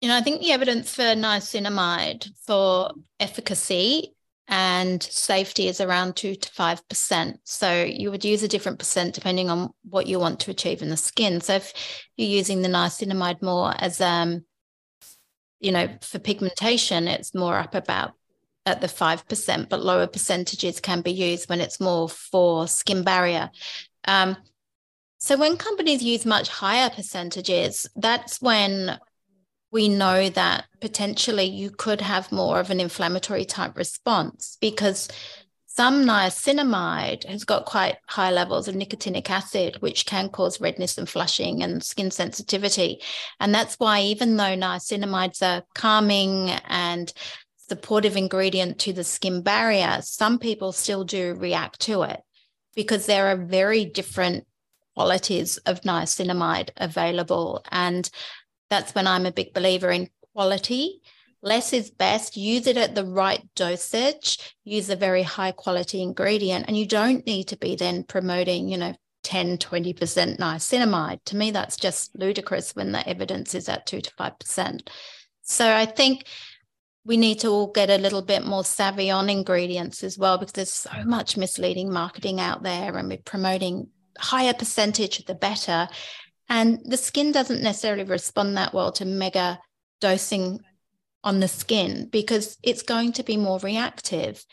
you 0.00 0.08
know, 0.08 0.16
I 0.16 0.22
think 0.22 0.40
the 0.40 0.52
evidence 0.52 0.94
for 0.94 1.02
niacinamide 1.02 2.28
for 2.46 2.92
efficacy 3.18 4.14
and 4.46 5.02
safety 5.02 5.68
is 5.68 5.80
around 5.80 6.14
two 6.14 6.34
to 6.34 6.48
five 6.50 6.86
percent. 6.88 7.40
So 7.44 7.82
you 7.82 8.10
would 8.10 8.24
use 8.24 8.42
a 8.42 8.48
different 8.48 8.78
percent 8.78 9.14
depending 9.14 9.48
on 9.50 9.70
what 9.88 10.06
you 10.06 10.20
want 10.20 10.40
to 10.40 10.50
achieve 10.50 10.82
in 10.82 10.90
the 10.90 10.96
skin. 10.96 11.40
So 11.40 11.54
if 11.54 11.72
you're 12.16 12.28
using 12.28 12.62
the 12.62 12.68
niacinamide 12.68 13.42
more 13.42 13.72
as 13.78 14.00
um, 14.00 14.44
you 15.60 15.72
know, 15.72 15.88
for 16.00 16.18
pigmentation, 16.18 17.08
it's 17.08 17.34
more 17.34 17.56
up 17.56 17.74
about 17.74 18.12
at 18.66 18.80
the 18.80 18.86
5%, 18.86 19.68
but 19.68 19.82
lower 19.82 20.06
percentages 20.06 20.80
can 20.80 21.02
be 21.02 21.12
used 21.12 21.48
when 21.48 21.60
it's 21.60 21.80
more 21.80 22.08
for 22.08 22.66
skin 22.66 23.02
barrier. 23.02 23.50
Um, 24.06 24.36
so 25.18 25.36
when 25.36 25.56
companies 25.56 26.02
use 26.02 26.26
much 26.26 26.48
higher 26.48 26.90
percentages, 26.90 27.86
that's 27.96 28.40
when 28.40 28.98
we 29.70 29.88
know 29.88 30.28
that 30.30 30.66
potentially 30.80 31.44
you 31.44 31.70
could 31.70 32.00
have 32.00 32.30
more 32.30 32.60
of 32.60 32.70
an 32.70 32.78
inflammatory 32.78 33.44
type 33.44 33.76
response 33.76 34.56
because 34.60 35.08
some 35.76 36.04
niacinamide 36.04 37.24
has 37.24 37.42
got 37.42 37.64
quite 37.64 37.96
high 38.06 38.30
levels 38.30 38.68
of 38.68 38.76
nicotinic 38.76 39.28
acid, 39.28 39.76
which 39.80 40.06
can 40.06 40.28
cause 40.28 40.60
redness 40.60 40.98
and 40.98 41.08
flushing 41.08 41.64
and 41.64 41.82
skin 41.82 42.12
sensitivity. 42.12 43.00
And 43.40 43.52
that's 43.52 43.74
why, 43.80 44.02
even 44.02 44.36
though 44.36 44.56
niacinamides 44.56 45.42
are 45.42 45.64
calming 45.74 46.50
and 46.68 47.12
supportive 47.56 48.16
ingredient 48.16 48.78
to 48.80 48.92
the 48.92 49.02
skin 49.02 49.42
barrier, 49.42 49.98
some 50.02 50.38
people 50.38 50.70
still 50.70 51.02
do 51.02 51.34
react 51.34 51.80
to 51.80 52.02
it 52.02 52.20
because 52.76 53.06
there 53.06 53.26
are 53.26 53.36
very 53.36 53.84
different 53.84 54.46
qualities 54.94 55.56
of 55.58 55.80
niacinamide 55.80 56.70
available. 56.76 57.64
And 57.72 58.08
that's 58.70 58.94
when 58.94 59.08
I'm 59.08 59.26
a 59.26 59.32
big 59.32 59.52
believer 59.52 59.90
in 59.90 60.08
quality 60.34 61.00
less 61.44 61.72
is 61.72 61.90
best. 61.90 62.36
Use 62.36 62.66
it 62.66 62.76
at 62.76 62.94
the 62.94 63.04
right 63.04 63.42
dosage. 63.54 64.54
Use 64.64 64.90
a 64.90 64.96
very 64.96 65.22
high 65.22 65.52
quality 65.52 66.02
ingredient. 66.02 66.64
And 66.66 66.76
you 66.76 66.86
don't 66.86 67.24
need 67.26 67.48
to 67.48 67.56
be 67.56 67.76
then 67.76 68.02
promoting, 68.02 68.68
you 68.68 68.78
know, 68.78 68.94
10, 69.22 69.58
20% 69.58 70.38
niacinamide. 70.38 71.20
To 71.26 71.36
me, 71.36 71.50
that's 71.50 71.76
just 71.76 72.16
ludicrous 72.18 72.74
when 72.74 72.92
the 72.92 73.06
evidence 73.08 73.54
is 73.54 73.68
at 73.68 73.86
2 73.86 74.00
to 74.00 74.10
5%. 74.10 74.88
So 75.42 75.70
I 75.70 75.86
think 75.86 76.24
we 77.04 77.16
need 77.18 77.40
to 77.40 77.48
all 77.48 77.66
get 77.70 77.90
a 77.90 77.98
little 77.98 78.22
bit 78.22 78.46
more 78.46 78.64
savvy 78.64 79.10
on 79.10 79.28
ingredients 79.28 80.02
as 80.02 80.16
well 80.16 80.38
because 80.38 80.52
there's 80.52 80.72
so 80.72 81.04
much 81.04 81.36
misleading 81.36 81.92
marketing 81.92 82.40
out 82.40 82.62
there 82.62 82.96
and 82.96 83.08
we're 83.08 83.18
promoting 83.18 83.88
higher 84.18 84.54
percentage 84.54 85.24
the 85.26 85.34
better 85.34 85.88
and 86.48 86.78
the 86.84 86.96
skin 86.96 87.32
doesn't 87.32 87.62
necessarily 87.62 88.04
respond 88.04 88.56
that 88.56 88.72
well 88.72 88.92
to 88.92 89.04
mega 89.04 89.58
dosing 90.00 90.60
on 91.24 91.40
the 91.40 91.48
skin 91.48 92.08
because 92.12 92.56
it's 92.62 92.82
going 92.82 93.12
to 93.12 93.24
be 93.24 93.36
more 93.36 93.58
reactive 93.60 94.44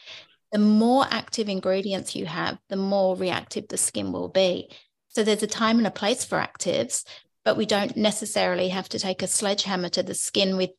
the 0.51 0.57
more 0.57 1.05
active 1.11 1.47
ingredients 1.47 2.15
you 2.15 2.25
have 2.25 2.57
the 2.69 2.75
more 2.75 3.15
reactive 3.15 3.67
the 3.67 3.77
skin 3.77 4.11
will 4.11 4.29
be 4.29 4.69
so 5.09 5.23
there's 5.23 5.43
a 5.43 5.47
time 5.47 5.77
and 5.77 5.87
a 5.87 5.91
place 5.91 6.25
for 6.25 6.39
actives 6.39 7.03
but 7.45 7.57
we 7.57 7.65
don't 7.65 7.95
necessarily 7.95 8.69
have 8.69 8.89
to 8.89 8.97
take 8.97 9.21
a 9.21 9.27
sledgehammer 9.27 9.89
to 9.89 10.01
the 10.01 10.15
skin 10.15 10.57
with 10.57 10.71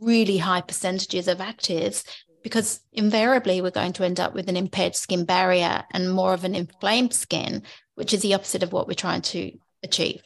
really 0.00 0.38
high 0.38 0.60
percentages 0.60 1.28
of 1.28 1.38
actives 1.38 2.04
because 2.42 2.80
invariably 2.92 3.60
we're 3.60 3.70
going 3.70 3.94
to 3.94 4.04
end 4.04 4.20
up 4.20 4.34
with 4.34 4.48
an 4.48 4.56
impaired 4.56 4.94
skin 4.94 5.24
barrier 5.24 5.82
and 5.92 6.12
more 6.12 6.34
of 6.34 6.44
an 6.44 6.54
inflamed 6.54 7.12
skin, 7.12 7.62
which 7.94 8.12
is 8.12 8.20
the 8.20 8.34
opposite 8.34 8.62
of 8.62 8.72
what 8.72 8.86
we're 8.86 8.94
trying 8.94 9.22
to 9.22 9.50
achieve. 9.82 10.22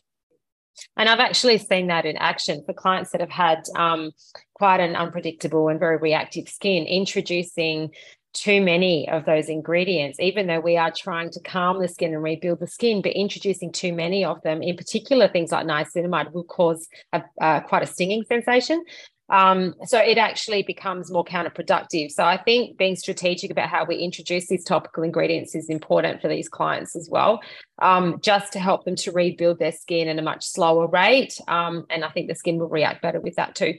And 0.96 1.08
I've 1.08 1.20
actually 1.20 1.58
seen 1.58 1.88
that 1.88 2.06
in 2.06 2.16
action 2.16 2.62
for 2.64 2.72
clients 2.72 3.10
that 3.12 3.20
have 3.20 3.30
had 3.30 3.64
um, 3.76 4.12
quite 4.54 4.80
an 4.80 4.96
unpredictable 4.96 5.68
and 5.68 5.78
very 5.78 5.96
reactive 5.96 6.48
skin, 6.48 6.84
introducing 6.84 7.90
too 8.34 8.60
many 8.60 9.08
of 9.08 9.24
those 9.24 9.48
ingredients, 9.48 10.20
even 10.20 10.46
though 10.46 10.60
we 10.60 10.76
are 10.76 10.92
trying 10.96 11.30
to 11.30 11.40
calm 11.40 11.80
the 11.80 11.88
skin 11.88 12.12
and 12.12 12.22
rebuild 12.22 12.60
the 12.60 12.66
skin, 12.66 13.02
but 13.02 13.12
introducing 13.12 13.72
too 13.72 13.92
many 13.92 14.24
of 14.24 14.40
them, 14.42 14.62
in 14.62 14.76
particular 14.76 15.28
things 15.28 15.50
like 15.50 15.66
niacinamide, 15.66 16.32
will 16.32 16.44
cause 16.44 16.86
a, 17.12 17.22
uh, 17.40 17.60
quite 17.60 17.82
a 17.82 17.86
stinging 17.86 18.22
sensation. 18.24 18.84
Um, 19.30 19.74
so 19.84 19.98
it 19.98 20.18
actually 20.18 20.62
becomes 20.62 21.10
more 21.10 21.24
counterproductive. 21.24 22.10
So 22.10 22.24
I 22.24 22.36
think 22.36 22.78
being 22.78 22.96
strategic 22.96 23.50
about 23.50 23.68
how 23.68 23.84
we 23.84 23.96
introduce 23.96 24.48
these 24.48 24.64
topical 24.64 25.02
ingredients 25.02 25.54
is 25.54 25.68
important 25.68 26.22
for 26.22 26.28
these 26.28 26.48
clients 26.48 26.96
as 26.96 27.08
well, 27.10 27.40
um, 27.80 28.20
just 28.22 28.52
to 28.54 28.58
help 28.58 28.84
them 28.84 28.96
to 28.96 29.12
rebuild 29.12 29.58
their 29.58 29.72
skin 29.72 30.08
at 30.08 30.18
a 30.18 30.22
much 30.22 30.46
slower 30.46 30.86
rate. 30.86 31.38
Um, 31.46 31.86
and 31.90 32.04
I 32.04 32.10
think 32.10 32.28
the 32.28 32.34
skin 32.34 32.58
will 32.58 32.68
react 32.68 33.02
better 33.02 33.20
with 33.20 33.36
that 33.36 33.54
too. 33.54 33.78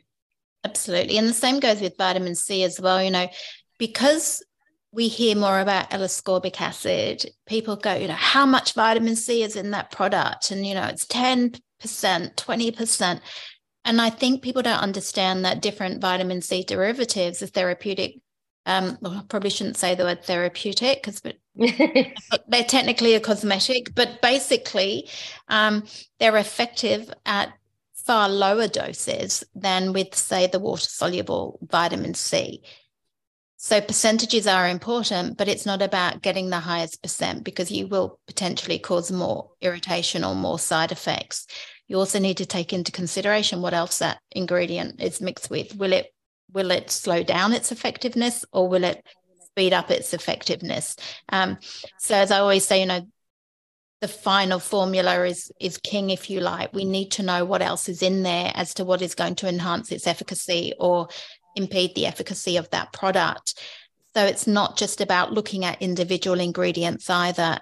Absolutely. 0.64 1.18
And 1.18 1.28
the 1.28 1.34
same 1.34 1.60
goes 1.60 1.82
with 1.82 1.98
vitamin 1.98 2.36
C 2.36 2.64
as 2.64 2.80
well. 2.80 3.02
You 3.02 3.12
know, 3.12 3.28
because 3.78 4.44
we 4.92 5.08
hear 5.08 5.36
more 5.36 5.60
about 5.60 5.94
L-ascorbic 5.94 6.60
acid, 6.60 7.26
people 7.48 7.76
go, 7.76 7.96
you 7.96 8.08
know, 8.08 8.14
how 8.14 8.46
much 8.46 8.74
vitamin 8.74 9.16
C 9.16 9.44
is 9.44 9.56
in 9.56 9.72
that 9.72 9.92
product? 9.92 10.52
And, 10.52 10.66
you 10.66 10.74
know, 10.74 10.86
it's 10.86 11.06
10%, 11.06 11.60
20%. 11.82 13.22
And 13.86 14.02
I 14.02 14.10
think 14.10 14.42
people 14.42 14.62
don't 14.62 14.82
understand 14.82 15.46
that 15.46 15.62
different 15.62 16.02
vitamin 16.02 16.42
C 16.42 16.64
derivatives 16.64 17.42
are 17.42 17.48
therapeutic. 17.48 18.20
Um, 18.66 18.98
well, 19.02 19.14
I 19.14 19.22
probably 19.28 19.50
shouldn't 19.50 19.78
say 19.78 19.96
the 19.96 20.04
word 20.04 20.24
therapeutic 20.24 21.02
because 21.02 21.22
they're 22.48 22.64
technically 22.66 23.16
a 23.16 23.20
cosmetic, 23.20 23.96
but 23.96 24.22
basically 24.22 25.10
um, 25.48 25.86
they're 26.20 26.38
effective 26.38 27.12
at 27.26 27.54
far 27.96 28.30
lower 28.30 28.68
doses 28.68 29.44
than 29.56 29.94
with, 29.94 30.14
say, 30.14 30.48
the 30.48 30.60
water 30.60 30.88
soluble 30.88 31.60
vitamin 31.62 32.14
C. 32.14 32.62
So 33.58 33.82
percentages 33.82 34.48
are 34.48 34.70
important, 34.70 35.38
but 35.38 35.50
it's 35.50 35.66
not 35.66 35.82
about 35.82 36.22
getting 36.22 36.50
the 36.50 36.60
highest 36.60 37.02
percent 37.02 37.44
because 37.44 37.70
you 37.70 37.88
will 37.88 38.20
potentially 38.26 38.80
cause 38.80 39.12
more 39.12 39.52
irritation 39.62 40.24
or 40.24 40.34
more 40.34 40.58
side 40.58 40.92
effects 40.94 41.46
you 41.90 41.98
also 41.98 42.20
need 42.20 42.38
to 42.38 42.46
take 42.46 42.72
into 42.72 42.92
consideration 42.92 43.62
what 43.62 43.74
else 43.74 43.98
that 43.98 44.20
ingredient 44.32 45.02
is 45.02 45.20
mixed 45.20 45.50
with. 45.50 45.76
Will 45.76 45.92
it 45.92 46.08
will 46.54 46.72
it 46.72 46.90
slow 46.90 47.24
down 47.24 47.52
its 47.52 47.72
effectiveness 47.72 48.46
or 48.54 48.70
will 48.70 48.84
it 48.84 49.04
speed 49.42 49.74
up 49.74 49.92
its 49.92 50.14
effectiveness? 50.14 50.96
Um, 51.30 51.58
so 51.98 52.16
as 52.16 52.32
I 52.32 52.40
always 52.40 52.66
say, 52.66 52.80
you 52.80 52.86
know, 52.86 53.08
the 54.02 54.08
final 54.08 54.60
formula 54.60 55.26
is 55.26 55.52
is 55.60 55.78
king 55.78 56.10
if 56.10 56.30
you 56.30 56.40
like 56.40 56.74
we 56.74 56.86
need 56.86 57.12
to 57.12 57.24
know 57.24 57.44
what 57.44 57.62
else 57.62 57.90
is 57.90 58.02
in 58.02 58.24
there 58.24 58.52
as 58.56 58.74
to 58.76 58.86
what 58.86 59.02
is 59.02 59.16
going 59.16 59.36
to 59.36 59.48
enhance 59.48 59.92
its 59.92 60.08
efficacy 60.08 60.74
or 60.80 61.10
impede 61.58 61.94
the 61.96 62.06
efficacy 62.06 62.56
of 62.56 62.70
that 62.70 62.94
product 62.94 63.60
so 64.16 64.24
it's 64.24 64.48
not 64.48 64.78
just 64.78 65.02
about 65.02 65.34
looking 65.34 65.66
at 65.66 65.82
individual 65.82 66.40
ingredients 66.40 67.10
either 67.10 67.60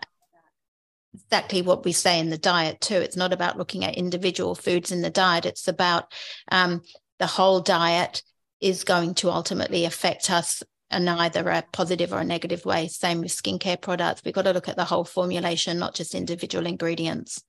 exactly 1.25 1.62
what 1.62 1.86
we 1.86 1.91
say 1.91 2.19
in 2.19 2.30
the 2.30 2.38
diet 2.38 2.82
too. 2.82 2.95
It's 2.95 3.17
not 3.17 3.34
about 3.34 3.58
looking 3.58 3.84
at 3.84 3.95
individual 3.95 4.56
foods 4.56 4.91
in 4.91 5.01
the 5.01 5.10
diet. 5.10 5.45
It's 5.45 5.67
about 5.67 6.12
um, 6.51 6.82
the 7.19 7.27
whole 7.27 7.60
diet 7.60 8.23
is 8.60 8.84
going 8.84 9.15
to 9.15 9.30
ultimately 9.30 9.86
affect 9.86 10.32
us 10.32 10.63
in 10.91 11.08
either 11.08 11.47
a 11.49 11.63
positive 11.71 12.13
or 12.13 12.19
a 12.19 12.25
negative 12.25 12.65
way. 12.65 12.88
Same 12.88 13.21
with 13.21 13.32
skincare 13.32 13.80
products. 13.80 14.21
We've 14.23 14.34
got 14.34 14.43
to 14.43 14.53
look 14.53 14.69
at 14.69 14.77
the 14.77 14.86
whole 14.86 15.03
formulation, 15.03 15.80
not 15.80 15.95
just 15.95 16.15
individual 16.15 16.65
ingredients. 16.65 17.43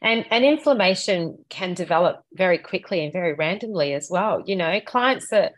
And 0.00 0.24
and 0.30 0.44
inflammation 0.44 1.44
can 1.48 1.74
develop 1.74 2.22
very 2.32 2.58
quickly 2.58 3.04
and 3.04 3.12
very 3.12 3.34
randomly 3.34 3.92
as 3.92 4.08
well. 4.10 4.42
You 4.44 4.56
know, 4.56 4.80
clients 4.84 5.28
that 5.28 5.52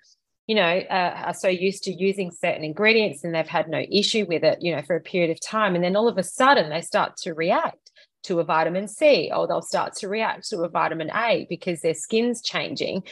you 0.48 0.54
know, 0.54 0.62
uh, 0.62 1.22
are 1.26 1.34
so 1.34 1.46
used 1.46 1.84
to 1.84 1.92
using 1.92 2.30
certain 2.32 2.64
ingredients 2.64 3.22
and 3.22 3.34
they've 3.34 3.46
had 3.46 3.68
no 3.68 3.84
issue 3.92 4.24
with 4.26 4.42
it, 4.42 4.58
you 4.62 4.74
know, 4.74 4.82
for 4.82 4.96
a 4.96 5.00
period 5.00 5.30
of 5.30 5.38
time. 5.40 5.74
And 5.74 5.84
then 5.84 5.94
all 5.94 6.08
of 6.08 6.16
a 6.16 6.22
sudden 6.22 6.70
they 6.70 6.80
start 6.80 7.18
to 7.18 7.34
react 7.34 7.92
to 8.24 8.40
a 8.40 8.44
vitamin 8.44 8.88
C 8.88 9.30
or 9.32 9.46
they'll 9.46 9.61
start 9.61 9.94
to 9.96 10.08
react 10.08 10.48
to 10.48 10.62
a 10.62 10.68
vitamin 10.68 11.11
A 11.14 11.46
because 11.50 11.82
their 11.82 11.94
skin's 11.94 12.40
changing. 12.40 13.02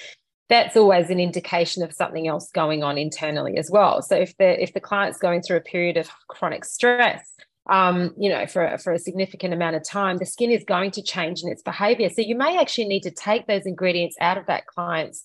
That's 0.49 0.79
always 0.79 1.11
an 1.11 1.21
indication 1.21 1.83
of 1.83 1.93
something 1.93 2.27
else 2.27 2.51
going 2.53 2.83
on 2.83 2.97
internally 2.97 3.59
as 3.59 3.71
well. 3.71 4.01
So 4.01 4.17
if 4.17 4.35
the 4.39 4.63
if 4.63 4.73
the 4.73 4.81
client's 4.81 5.19
going 5.19 5.43
through 5.43 5.59
a 5.59 5.61
period 5.73 5.99
of 5.99 6.09
chronic 6.29 6.65
stress, 6.65 7.35
um, 7.69 8.15
you 8.17 8.31
know, 8.31 8.47
for, 8.47 8.79
for 8.79 8.93
a 8.93 8.99
significant 8.99 9.53
amount 9.53 9.77
of 9.77 9.85
time, 9.85 10.17
the 10.17 10.25
skin 10.25 10.53
is 10.53 10.65
going 10.65 10.93
to 10.93 11.03
change 11.03 11.43
in 11.43 11.51
its 11.51 11.63
behavior. 11.63 12.09
So 12.09 12.23
you 12.23 12.37
may 12.37 12.59
actually 12.59 12.87
need 12.87 13.03
to 13.03 13.11
take 13.11 13.47
those 13.47 13.67
ingredients 13.67 14.17
out 14.21 14.39
of 14.39 14.47
that 14.47 14.67
client's 14.67 15.25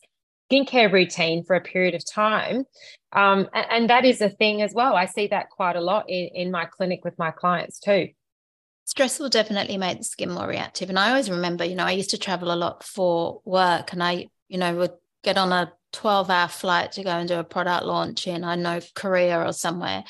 skincare 0.51 0.91
routine 0.91 1.43
for 1.43 1.55
a 1.55 1.61
period 1.61 1.95
of 1.95 2.05
time. 2.05 2.65
Um, 3.13 3.49
and, 3.53 3.65
and, 3.69 3.89
that 3.89 4.05
is 4.05 4.21
a 4.21 4.29
thing 4.29 4.61
as 4.61 4.73
well. 4.73 4.95
I 4.95 5.05
see 5.05 5.27
that 5.27 5.49
quite 5.49 5.75
a 5.75 5.81
lot 5.81 6.09
in, 6.09 6.29
in 6.33 6.51
my 6.51 6.65
clinic 6.65 7.03
with 7.03 7.17
my 7.19 7.31
clients 7.31 7.79
too. 7.79 8.09
Stress 8.85 9.19
will 9.19 9.29
definitely 9.29 9.77
make 9.77 9.97
the 9.97 10.03
skin 10.03 10.31
more 10.31 10.47
reactive. 10.47 10.89
And 10.89 10.97
I 10.97 11.09
always 11.09 11.29
remember, 11.29 11.65
you 11.65 11.75
know, 11.75 11.85
I 11.85 11.91
used 11.91 12.11
to 12.11 12.17
travel 12.17 12.51
a 12.51 12.55
lot 12.55 12.83
for 12.83 13.41
work 13.45 13.93
and 13.93 14.01
I, 14.01 14.27
you 14.47 14.57
know, 14.57 14.75
would 14.75 14.93
get 15.23 15.37
on 15.37 15.51
a 15.51 15.71
12 15.93 16.29
hour 16.29 16.47
flight 16.47 16.93
to 16.93 17.03
go 17.03 17.11
and 17.11 17.27
do 17.27 17.39
a 17.39 17.43
product 17.43 17.85
launch 17.85 18.27
in, 18.27 18.43
I 18.43 18.55
know, 18.55 18.79
Korea 18.95 19.45
or 19.45 19.53
somewhere. 19.53 20.03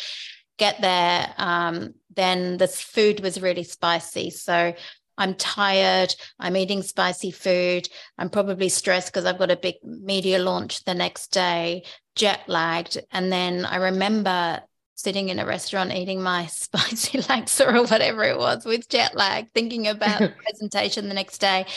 Get 0.58 0.82
there, 0.82 1.34
um, 1.38 1.96
then 2.16 2.58
the 2.58 2.68
food 2.68 3.20
was 3.20 3.42
really 3.42 3.64
spicy. 3.64 4.30
So 4.30 4.74
I'm 5.22 5.36
tired, 5.36 6.16
I'm 6.40 6.58
eating 6.58 6.82
spicy 6.82 7.30
food, 7.30 7.88
I'm 8.18 8.32
probably 8.32 8.70
stressed 8.70 9.14
because 9.14 9.26
I've 9.26 9.38
got 9.38 9.52
a 9.52 9.56
big 9.56 9.76
media 9.84 10.40
launch 10.40 10.84
the 10.84 10.96
next 10.96 11.28
day, 11.28 11.84
jet 12.16 12.42
lagged. 12.48 12.98
And 13.12 13.32
then 13.32 13.64
I 13.64 13.76
remember 13.76 14.62
sitting 14.96 15.30
in 15.30 15.38
a 15.38 15.46
restaurant 15.46 15.94
eating 15.94 16.24
my 16.24 16.46
spicy 16.48 17.20
laksa 17.20 17.72
or 17.72 17.84
whatever 17.84 18.24
it 18.24 18.40
was 18.40 18.66
with 18.66 18.90
jet 18.90 19.16
lag, 19.16 19.52
thinking 19.54 19.88
about 19.88 20.22
the 20.22 20.30
presentation 20.44 21.08
the 21.08 21.14
next 21.14 21.38
day. 21.38 21.68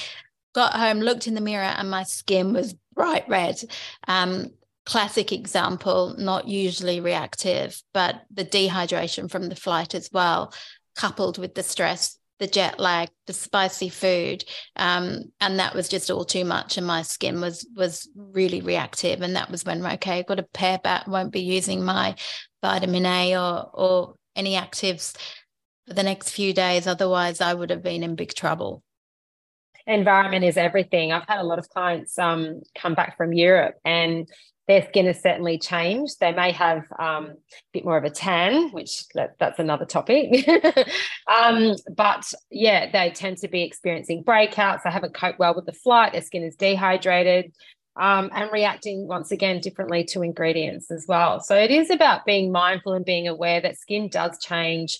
Got 0.54 0.72
home, 0.72 1.00
looked 1.00 1.26
in 1.26 1.34
the 1.34 1.42
mirror, 1.42 1.64
and 1.64 1.90
my 1.90 2.04
skin 2.04 2.54
was 2.54 2.74
bright 2.94 3.28
red. 3.28 3.60
Um, 4.08 4.52
classic 4.86 5.32
example, 5.32 6.14
not 6.16 6.48
usually 6.48 7.00
reactive, 7.00 7.82
but 7.92 8.22
the 8.32 8.44
dehydration 8.46 9.30
from 9.30 9.50
the 9.50 9.56
flight 9.56 9.94
as 9.94 10.08
well, 10.10 10.54
coupled 10.96 11.36
with 11.36 11.54
the 11.54 11.62
stress 11.62 12.18
the 12.38 12.46
jet 12.46 12.80
lag, 12.80 13.08
the 13.26 13.32
spicy 13.32 13.88
food, 13.88 14.44
um, 14.76 15.32
and 15.40 15.58
that 15.58 15.74
was 15.74 15.88
just 15.88 16.10
all 16.10 16.24
too 16.24 16.44
much, 16.44 16.76
and 16.76 16.86
my 16.86 17.02
skin 17.02 17.40
was 17.40 17.66
was 17.76 18.08
really 18.14 18.60
reactive, 18.60 19.22
and 19.22 19.36
that 19.36 19.50
was 19.50 19.64
when 19.64 19.84
okay, 19.84 20.18
I've 20.18 20.26
got 20.26 20.36
to 20.36 20.42
pare 20.42 20.78
back, 20.78 21.06
won't 21.06 21.32
be 21.32 21.40
using 21.40 21.84
my 21.84 22.16
vitamin 22.62 23.06
A 23.06 23.36
or 23.36 23.70
or 23.72 24.14
any 24.36 24.54
actives 24.54 25.16
for 25.86 25.94
the 25.94 26.02
next 26.02 26.30
few 26.30 26.52
days, 26.52 26.86
otherwise 26.86 27.40
I 27.40 27.54
would 27.54 27.70
have 27.70 27.82
been 27.82 28.02
in 28.02 28.16
big 28.16 28.34
trouble. 28.34 28.82
Environment 29.86 30.44
is 30.44 30.56
everything. 30.56 31.12
I've 31.12 31.28
had 31.28 31.40
a 31.40 31.44
lot 31.44 31.58
of 31.58 31.68
clients 31.68 32.18
um, 32.18 32.62
come 32.74 32.94
back 32.94 33.18
from 33.18 33.34
Europe 33.34 33.74
and 33.84 34.26
their 34.66 34.86
skin 34.88 35.06
has 35.06 35.20
certainly 35.20 35.58
changed. 35.58 36.20
They 36.20 36.32
may 36.32 36.52
have 36.52 36.84
um, 36.98 37.26
a 37.26 37.34
bit 37.72 37.84
more 37.84 37.98
of 37.98 38.04
a 38.04 38.10
tan, 38.10 38.70
which 38.70 39.06
that, 39.14 39.36
that's 39.38 39.58
another 39.58 39.84
topic. 39.84 40.48
um, 41.42 41.74
but 41.94 42.32
yeah, 42.50 42.90
they 42.90 43.10
tend 43.10 43.38
to 43.38 43.48
be 43.48 43.62
experiencing 43.62 44.24
breakouts. 44.24 44.82
They 44.84 44.90
haven't 44.90 45.14
coped 45.14 45.38
well 45.38 45.54
with 45.54 45.66
the 45.66 45.72
flight. 45.72 46.12
Their 46.12 46.22
skin 46.22 46.44
is 46.44 46.56
dehydrated 46.56 47.52
um, 47.96 48.30
and 48.34 48.50
reacting 48.52 49.06
once 49.06 49.30
again 49.30 49.60
differently 49.60 50.04
to 50.04 50.22
ingredients 50.22 50.90
as 50.90 51.04
well. 51.06 51.40
So 51.40 51.56
it 51.56 51.70
is 51.70 51.90
about 51.90 52.24
being 52.24 52.50
mindful 52.50 52.94
and 52.94 53.04
being 53.04 53.28
aware 53.28 53.60
that 53.60 53.78
skin 53.78 54.08
does 54.08 54.38
change 54.38 54.98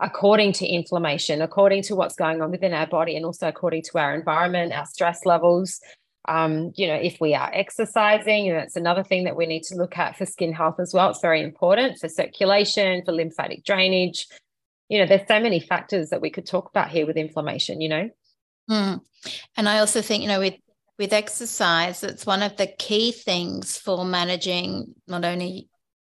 according 0.00 0.52
to 0.52 0.66
inflammation, 0.66 1.40
according 1.42 1.82
to 1.82 1.94
what's 1.94 2.16
going 2.16 2.42
on 2.42 2.50
within 2.50 2.72
our 2.72 2.88
body, 2.88 3.16
and 3.16 3.24
also 3.24 3.46
according 3.46 3.82
to 3.82 3.98
our 3.98 4.14
environment, 4.14 4.72
our 4.72 4.86
stress 4.86 5.24
levels. 5.24 5.80
Um, 6.28 6.72
you 6.76 6.86
know, 6.86 6.94
if 6.94 7.20
we 7.20 7.34
are 7.34 7.50
exercising, 7.52 8.48
and 8.48 8.58
that's 8.58 8.76
another 8.76 9.02
thing 9.02 9.24
that 9.24 9.36
we 9.36 9.46
need 9.46 9.64
to 9.64 9.76
look 9.76 9.98
at 9.98 10.16
for 10.16 10.24
skin 10.24 10.52
health 10.52 10.78
as 10.78 10.94
well. 10.94 11.10
It's 11.10 11.20
very 11.20 11.42
important 11.42 11.98
for 11.98 12.08
circulation, 12.08 13.02
for 13.04 13.12
lymphatic 13.12 13.64
drainage. 13.64 14.28
You 14.88 15.00
know, 15.00 15.06
there's 15.06 15.26
so 15.26 15.40
many 15.40 15.58
factors 15.58 16.10
that 16.10 16.20
we 16.20 16.30
could 16.30 16.46
talk 16.46 16.68
about 16.68 16.90
here 16.90 17.06
with 17.06 17.16
inflammation, 17.16 17.80
you 17.80 17.88
know. 17.88 18.10
Mm. 18.70 19.00
And 19.56 19.68
I 19.68 19.78
also 19.78 20.02
think, 20.02 20.22
you 20.22 20.28
know, 20.28 20.40
with 20.40 20.54
with 20.98 21.12
exercise, 21.12 22.04
it's 22.04 22.26
one 22.26 22.42
of 22.42 22.56
the 22.56 22.68
key 22.78 23.12
things 23.12 23.76
for 23.78 24.04
managing 24.04 24.94
not 25.08 25.24
only 25.24 25.68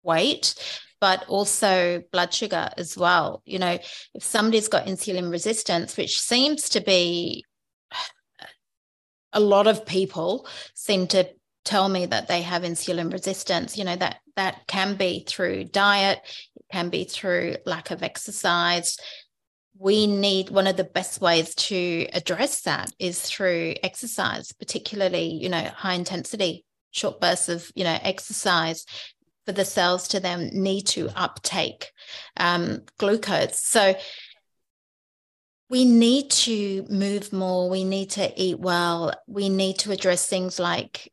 weight, 0.02 0.54
but 1.00 1.24
also 1.28 2.02
blood 2.10 2.32
sugar 2.32 2.70
as 2.76 2.96
well. 2.96 3.42
You 3.44 3.58
know, 3.58 3.78
if 4.14 4.22
somebody's 4.22 4.68
got 4.68 4.86
insulin 4.86 5.30
resistance, 5.30 5.96
which 5.96 6.20
seems 6.20 6.68
to 6.70 6.80
be 6.80 7.44
a 9.32 9.40
lot 9.40 9.66
of 9.66 9.86
people 9.86 10.46
seem 10.74 11.06
to 11.08 11.28
tell 11.64 11.88
me 11.88 12.06
that 12.06 12.28
they 12.28 12.42
have 12.42 12.62
insulin 12.62 13.12
resistance 13.12 13.78
you 13.78 13.84
know 13.84 13.96
that 13.96 14.16
that 14.36 14.66
can 14.66 14.94
be 14.94 15.24
through 15.28 15.64
diet 15.64 16.18
it 16.56 16.64
can 16.72 16.88
be 16.88 17.04
through 17.04 17.56
lack 17.66 17.90
of 17.90 18.02
exercise. 18.02 18.96
We 19.78 20.06
need 20.06 20.50
one 20.50 20.66
of 20.66 20.76
the 20.76 20.84
best 20.84 21.20
ways 21.20 21.54
to 21.56 22.06
address 22.12 22.62
that 22.62 22.92
is 22.98 23.20
through 23.20 23.74
exercise 23.82 24.52
particularly 24.52 25.24
you 25.24 25.48
know 25.48 25.64
high 25.74 25.94
intensity 25.94 26.64
short 26.90 27.20
bursts 27.20 27.48
of 27.48 27.70
you 27.74 27.84
know 27.84 27.98
exercise 28.02 28.84
for 29.44 29.52
the 29.52 29.64
cells 29.64 30.08
to 30.08 30.20
then 30.20 30.50
need 30.52 30.82
to 30.82 31.08
uptake 31.16 31.90
um, 32.36 32.82
glucose. 32.98 33.58
So 33.58 33.94
we 35.72 35.86
need 35.86 36.28
to 36.28 36.84
move 36.90 37.32
more. 37.32 37.70
We 37.70 37.84
need 37.84 38.10
to 38.10 38.30
eat 38.38 38.60
well. 38.60 39.14
We 39.26 39.48
need 39.48 39.78
to 39.78 39.90
address 39.90 40.26
things 40.26 40.58
like 40.58 41.10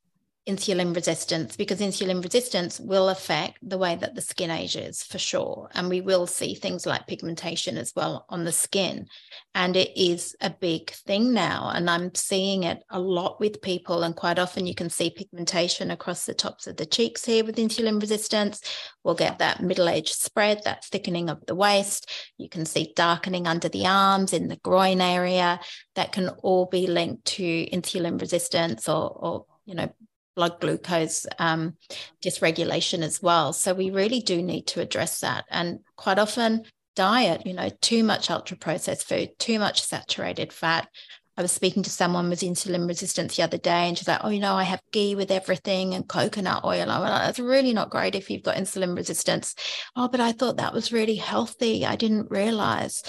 insulin 0.50 0.96
resistance 0.96 1.56
because 1.56 1.80
insulin 1.80 2.24
resistance 2.24 2.80
will 2.80 3.10
affect 3.10 3.60
the 3.62 3.78
way 3.78 3.96
that 3.96 4.16
the 4.16 4.22
skin 4.22 4.50
ages 4.50 5.04
for 5.04 5.20
sure. 5.20 5.70
And 5.76 5.90
we 5.90 6.02
will 6.02 6.26
see 6.26 6.56
things 6.56 6.86
like 6.86 7.08
pigmentation 7.08 7.78
as 7.78 7.94
well 7.96 8.26
on 8.30 8.44
the 8.44 8.52
skin. 8.52 9.08
And 9.54 9.76
it 9.76 9.92
is 9.96 10.36
a 10.42 10.50
big 10.50 10.90
thing 10.92 11.34
now. 11.34 11.72
And 11.74 11.90
I'm 11.90 12.14
seeing 12.16 12.64
it 12.64 12.84
a 12.90 13.00
lot 13.00 13.40
with 13.40 13.62
people. 13.62 14.04
And 14.04 14.16
quite 14.16 14.40
often 14.40 14.66
you 14.66 14.74
can 14.74 14.90
see 14.90 15.12
pigmentation 15.12 15.92
across 15.92 16.26
the 16.26 16.34
tops 16.34 16.66
of 16.66 16.78
the 16.78 16.86
cheeks 16.86 17.24
here 17.24 17.44
with 17.44 17.58
insulin 17.58 18.02
resistance. 18.02 18.62
We'll 19.04 19.16
get 19.16 19.40
that 19.40 19.62
middle 19.62 19.88
age 19.88 20.12
spread, 20.12 20.64
that 20.66 20.86
thickening 20.86 21.30
of 21.30 21.46
the 21.46 21.56
waist. 21.56 22.10
You 22.38 22.50
can 22.50 22.66
see 22.66 22.94
darkening 22.96 23.46
under 23.46 23.70
the 23.70 23.86
arms, 23.86 24.34
in 24.34 24.48
the 24.48 24.58
groin 24.58 25.00
area. 25.00 25.60
That 25.96 26.12
can 26.12 26.30
all 26.30 26.66
be 26.66 26.88
linked 26.88 27.26
to 27.26 27.68
insulin 27.68 28.20
resistance 28.20 28.90
or, 28.90 29.10
or 29.10 29.46
you 29.66 29.76
know, 29.76 29.94
blood 30.40 30.62
glucose 30.62 31.26
um, 31.38 31.76
dysregulation 32.24 33.04
as 33.04 33.22
well. 33.22 33.52
So 33.52 33.74
we 33.74 33.90
really 33.90 34.22
do 34.22 34.42
need 34.42 34.68
to 34.68 34.80
address 34.80 35.20
that. 35.20 35.44
And 35.50 35.80
quite 35.98 36.18
often, 36.18 36.64
diet, 36.96 37.46
you 37.46 37.52
know, 37.52 37.68
too 37.82 38.06
much 38.06 38.32
ultra 38.32 38.56
processed 38.56 39.06
food, 39.06 39.38
too 39.38 39.60
much 39.60 39.84
saturated 39.84 40.54
fat. 40.54 40.88
I 41.36 41.42
was 41.42 41.52
speaking 41.52 41.84
to 41.84 41.90
someone 41.90 42.30
with 42.30 42.40
insulin 42.40 42.88
resistance 42.88 43.36
the 43.36 43.44
other 43.44 43.58
day, 43.58 43.90
and 43.90 43.98
she's 43.98 44.08
like, 44.08 44.22
"Oh, 44.24 44.30
you 44.30 44.40
know, 44.40 44.56
I 44.56 44.64
have 44.64 44.82
ghee 44.94 45.14
with 45.14 45.30
everything 45.30 45.94
and 45.94 46.08
coconut 46.08 46.64
oil." 46.64 46.90
I'm 46.90 47.02
like, 47.02 47.22
"That's 47.26 47.40
really 47.40 47.74
not 47.74 47.90
great 47.90 48.16
if 48.16 48.30
you've 48.30 48.44
got 48.44 48.56
insulin 48.56 48.96
resistance." 48.96 49.56
Oh, 49.98 50.08
but 50.08 50.22
I 50.22 50.32
thought 50.32 50.58
that 50.58 50.74
was 50.74 50.94
really 50.94 51.16
healthy. 51.16 51.86
I 51.86 51.98
didn't 51.98 52.32
realize. 52.32 53.04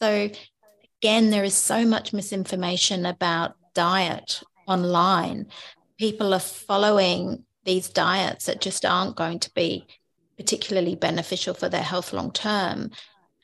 So, 0.00 0.30
again, 1.02 1.30
there 1.30 1.44
is 1.44 1.54
so 1.54 1.84
much 1.84 2.12
misinformation 2.12 3.04
about 3.04 3.56
diet 3.74 4.42
online 4.68 5.46
people 5.98 6.32
are 6.32 6.40
following 6.40 7.44
these 7.64 7.88
diets 7.88 8.46
that 8.46 8.60
just 8.60 8.84
aren't 8.84 9.16
going 9.16 9.38
to 9.40 9.52
be 9.54 9.86
particularly 10.36 10.94
beneficial 10.94 11.52
for 11.52 11.68
their 11.68 11.82
health 11.82 12.12
long 12.12 12.32
term. 12.32 12.90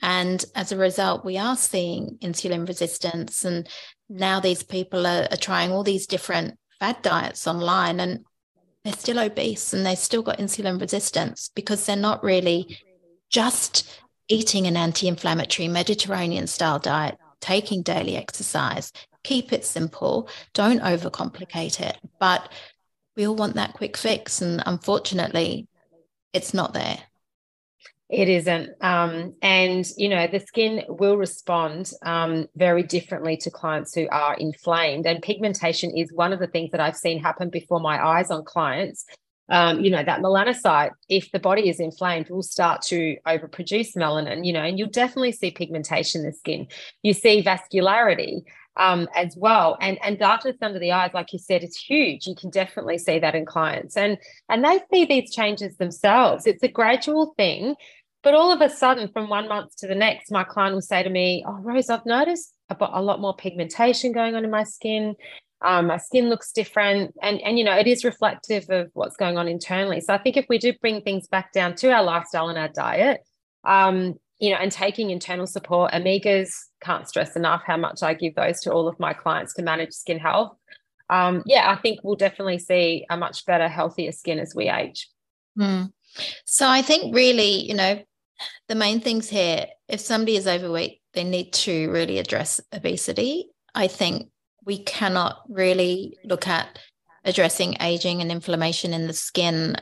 And 0.00 0.44
as 0.54 0.70
a 0.70 0.76
result, 0.76 1.24
we 1.24 1.36
are 1.36 1.56
seeing 1.56 2.18
insulin 2.22 2.66
resistance. 2.66 3.44
And 3.44 3.68
now 4.08 4.40
these 4.40 4.62
people 4.62 5.06
are, 5.06 5.26
are 5.30 5.36
trying 5.36 5.72
all 5.72 5.82
these 5.82 6.06
different 6.06 6.58
fad 6.78 7.02
diets 7.02 7.46
online 7.46 8.00
and 8.00 8.24
they're 8.84 8.92
still 8.92 9.18
obese 9.18 9.72
and 9.72 9.84
they've 9.84 9.98
still 9.98 10.22
got 10.22 10.38
insulin 10.38 10.80
resistance 10.80 11.50
because 11.54 11.84
they're 11.84 11.96
not 11.96 12.22
really 12.22 12.78
just 13.30 13.88
eating 14.28 14.66
an 14.66 14.76
anti 14.76 15.08
inflammatory 15.08 15.68
Mediterranean 15.68 16.46
style 16.46 16.78
diet, 16.78 17.18
taking 17.40 17.82
daily 17.82 18.16
exercise, 18.16 18.92
keep 19.24 19.52
it 19.52 19.64
simple, 19.64 20.28
don't 20.52 20.80
overcomplicate 20.80 21.80
it. 21.80 21.98
But 22.20 22.52
we 23.16 23.26
all 23.26 23.34
want 23.34 23.54
that 23.54 23.72
quick 23.72 23.96
fix. 23.96 24.40
And 24.40 24.62
unfortunately, 24.66 25.66
it's 26.32 26.54
not 26.54 26.72
there. 26.72 26.98
It 28.10 28.28
isn't. 28.28 28.70
Um, 28.82 29.34
and, 29.40 29.84
you 29.96 30.08
know, 30.08 30.26
the 30.26 30.38
skin 30.38 30.84
will 30.88 31.16
respond 31.16 31.90
um, 32.02 32.46
very 32.54 32.82
differently 32.82 33.36
to 33.38 33.50
clients 33.50 33.94
who 33.94 34.06
are 34.10 34.34
inflamed. 34.34 35.06
And 35.06 35.22
pigmentation 35.22 35.90
is 35.96 36.12
one 36.12 36.32
of 36.32 36.38
the 36.38 36.46
things 36.46 36.70
that 36.72 36.80
I've 36.80 36.96
seen 36.96 37.20
happen 37.20 37.48
before 37.48 37.80
my 37.80 38.04
eyes 38.04 38.30
on 38.30 38.44
clients. 38.44 39.06
Um, 39.48 39.80
you 39.80 39.90
know, 39.90 40.02
that 40.02 40.20
melanocyte, 40.20 40.92
if 41.08 41.30
the 41.32 41.38
body 41.38 41.68
is 41.68 41.80
inflamed, 41.80 42.30
will 42.30 42.42
start 42.42 42.82
to 42.82 43.16
overproduce 43.26 43.96
melanin, 43.96 44.46
you 44.46 44.52
know, 44.52 44.62
and 44.62 44.78
you'll 44.78 44.88
definitely 44.88 45.32
see 45.32 45.50
pigmentation 45.50 46.22
in 46.22 46.28
the 46.28 46.32
skin. 46.32 46.66
You 47.02 47.12
see 47.12 47.42
vascularity 47.42 48.42
um, 48.76 49.08
as 49.14 49.36
well. 49.36 49.76
And 49.80 49.98
and 50.02 50.18
darkness 50.18 50.56
under 50.60 50.78
the 50.78 50.92
eyes, 50.92 51.12
like 51.14 51.32
you 51.32 51.38
said, 51.38 51.62
is 51.62 51.76
huge. 51.76 52.26
You 52.26 52.34
can 52.34 52.50
definitely 52.50 52.98
see 52.98 53.18
that 53.18 53.34
in 53.34 53.46
clients, 53.46 53.96
and 53.96 54.18
and 54.48 54.64
they 54.64 54.80
see 54.92 55.04
these 55.04 55.34
changes 55.34 55.76
themselves. 55.76 56.46
It's 56.46 56.62
a 56.62 56.68
gradual 56.68 57.34
thing, 57.36 57.74
but 58.22 58.34
all 58.34 58.52
of 58.52 58.60
a 58.60 58.70
sudden, 58.70 59.08
from 59.12 59.28
one 59.28 59.48
month 59.48 59.76
to 59.78 59.86
the 59.86 59.94
next, 59.94 60.30
my 60.30 60.44
client 60.44 60.74
will 60.74 60.82
say 60.82 61.02
to 61.02 61.10
me, 61.10 61.44
"Oh, 61.46 61.58
Rose, 61.60 61.90
I've 61.90 62.06
noticed 62.06 62.52
I've 62.68 62.78
got 62.78 62.90
a 62.94 63.02
lot 63.02 63.20
more 63.20 63.36
pigmentation 63.36 64.12
going 64.12 64.34
on 64.34 64.44
in 64.44 64.50
my 64.50 64.64
skin." 64.64 65.14
Um, 65.62 65.86
my 65.86 65.96
skin 65.96 66.28
looks 66.28 66.52
different 66.52 67.14
and 67.22 67.40
and 67.40 67.58
you 67.58 67.64
know 67.64 67.74
it 67.74 67.86
is 67.86 68.04
reflective 68.04 68.68
of 68.68 68.90
what's 68.92 69.16
going 69.16 69.38
on 69.38 69.48
internally 69.48 70.00
so 70.02 70.12
i 70.12 70.18
think 70.18 70.36
if 70.36 70.44
we 70.46 70.58
do 70.58 70.74
bring 70.78 71.00
things 71.00 71.26
back 71.26 71.52
down 71.52 71.74
to 71.76 71.90
our 71.90 72.02
lifestyle 72.02 72.50
and 72.50 72.58
our 72.58 72.68
diet 72.68 73.22
um, 73.64 74.18
you 74.38 74.50
know, 74.50 74.56
and 74.56 74.72
taking 74.72 75.10
internal 75.10 75.46
support. 75.46 75.92
Omegas 75.92 76.50
can't 76.80 77.08
stress 77.08 77.36
enough 77.36 77.62
how 77.66 77.76
much 77.76 78.02
I 78.02 78.14
give 78.14 78.34
those 78.34 78.60
to 78.62 78.72
all 78.72 78.88
of 78.88 78.98
my 78.98 79.12
clients 79.12 79.54
to 79.54 79.62
manage 79.62 79.92
skin 79.92 80.18
health. 80.18 80.56
Um, 81.10 81.42
yeah, 81.46 81.70
I 81.70 81.76
think 81.76 82.00
we'll 82.02 82.16
definitely 82.16 82.58
see 82.58 83.06
a 83.10 83.16
much 83.16 83.44
better, 83.46 83.68
healthier 83.68 84.12
skin 84.12 84.38
as 84.38 84.54
we 84.54 84.68
age. 84.68 85.08
Mm. 85.58 85.92
So 86.44 86.68
I 86.68 86.82
think 86.82 87.14
really, 87.14 87.66
you 87.66 87.74
know, 87.74 88.02
the 88.68 88.74
main 88.74 89.00
things 89.00 89.28
here, 89.28 89.66
if 89.88 90.00
somebody 90.00 90.36
is 90.36 90.46
overweight, 90.46 91.00
they 91.12 91.24
need 91.24 91.52
to 91.52 91.90
really 91.90 92.18
address 92.18 92.60
obesity. 92.72 93.50
I 93.74 93.86
think 93.86 94.28
we 94.64 94.78
cannot 94.78 95.42
really 95.48 96.16
look 96.24 96.48
at 96.48 96.78
addressing 97.24 97.76
aging 97.80 98.20
and 98.20 98.30
inflammation 98.30 98.92
in 98.92 99.06
the 99.06 99.12
skin, 99.12 99.76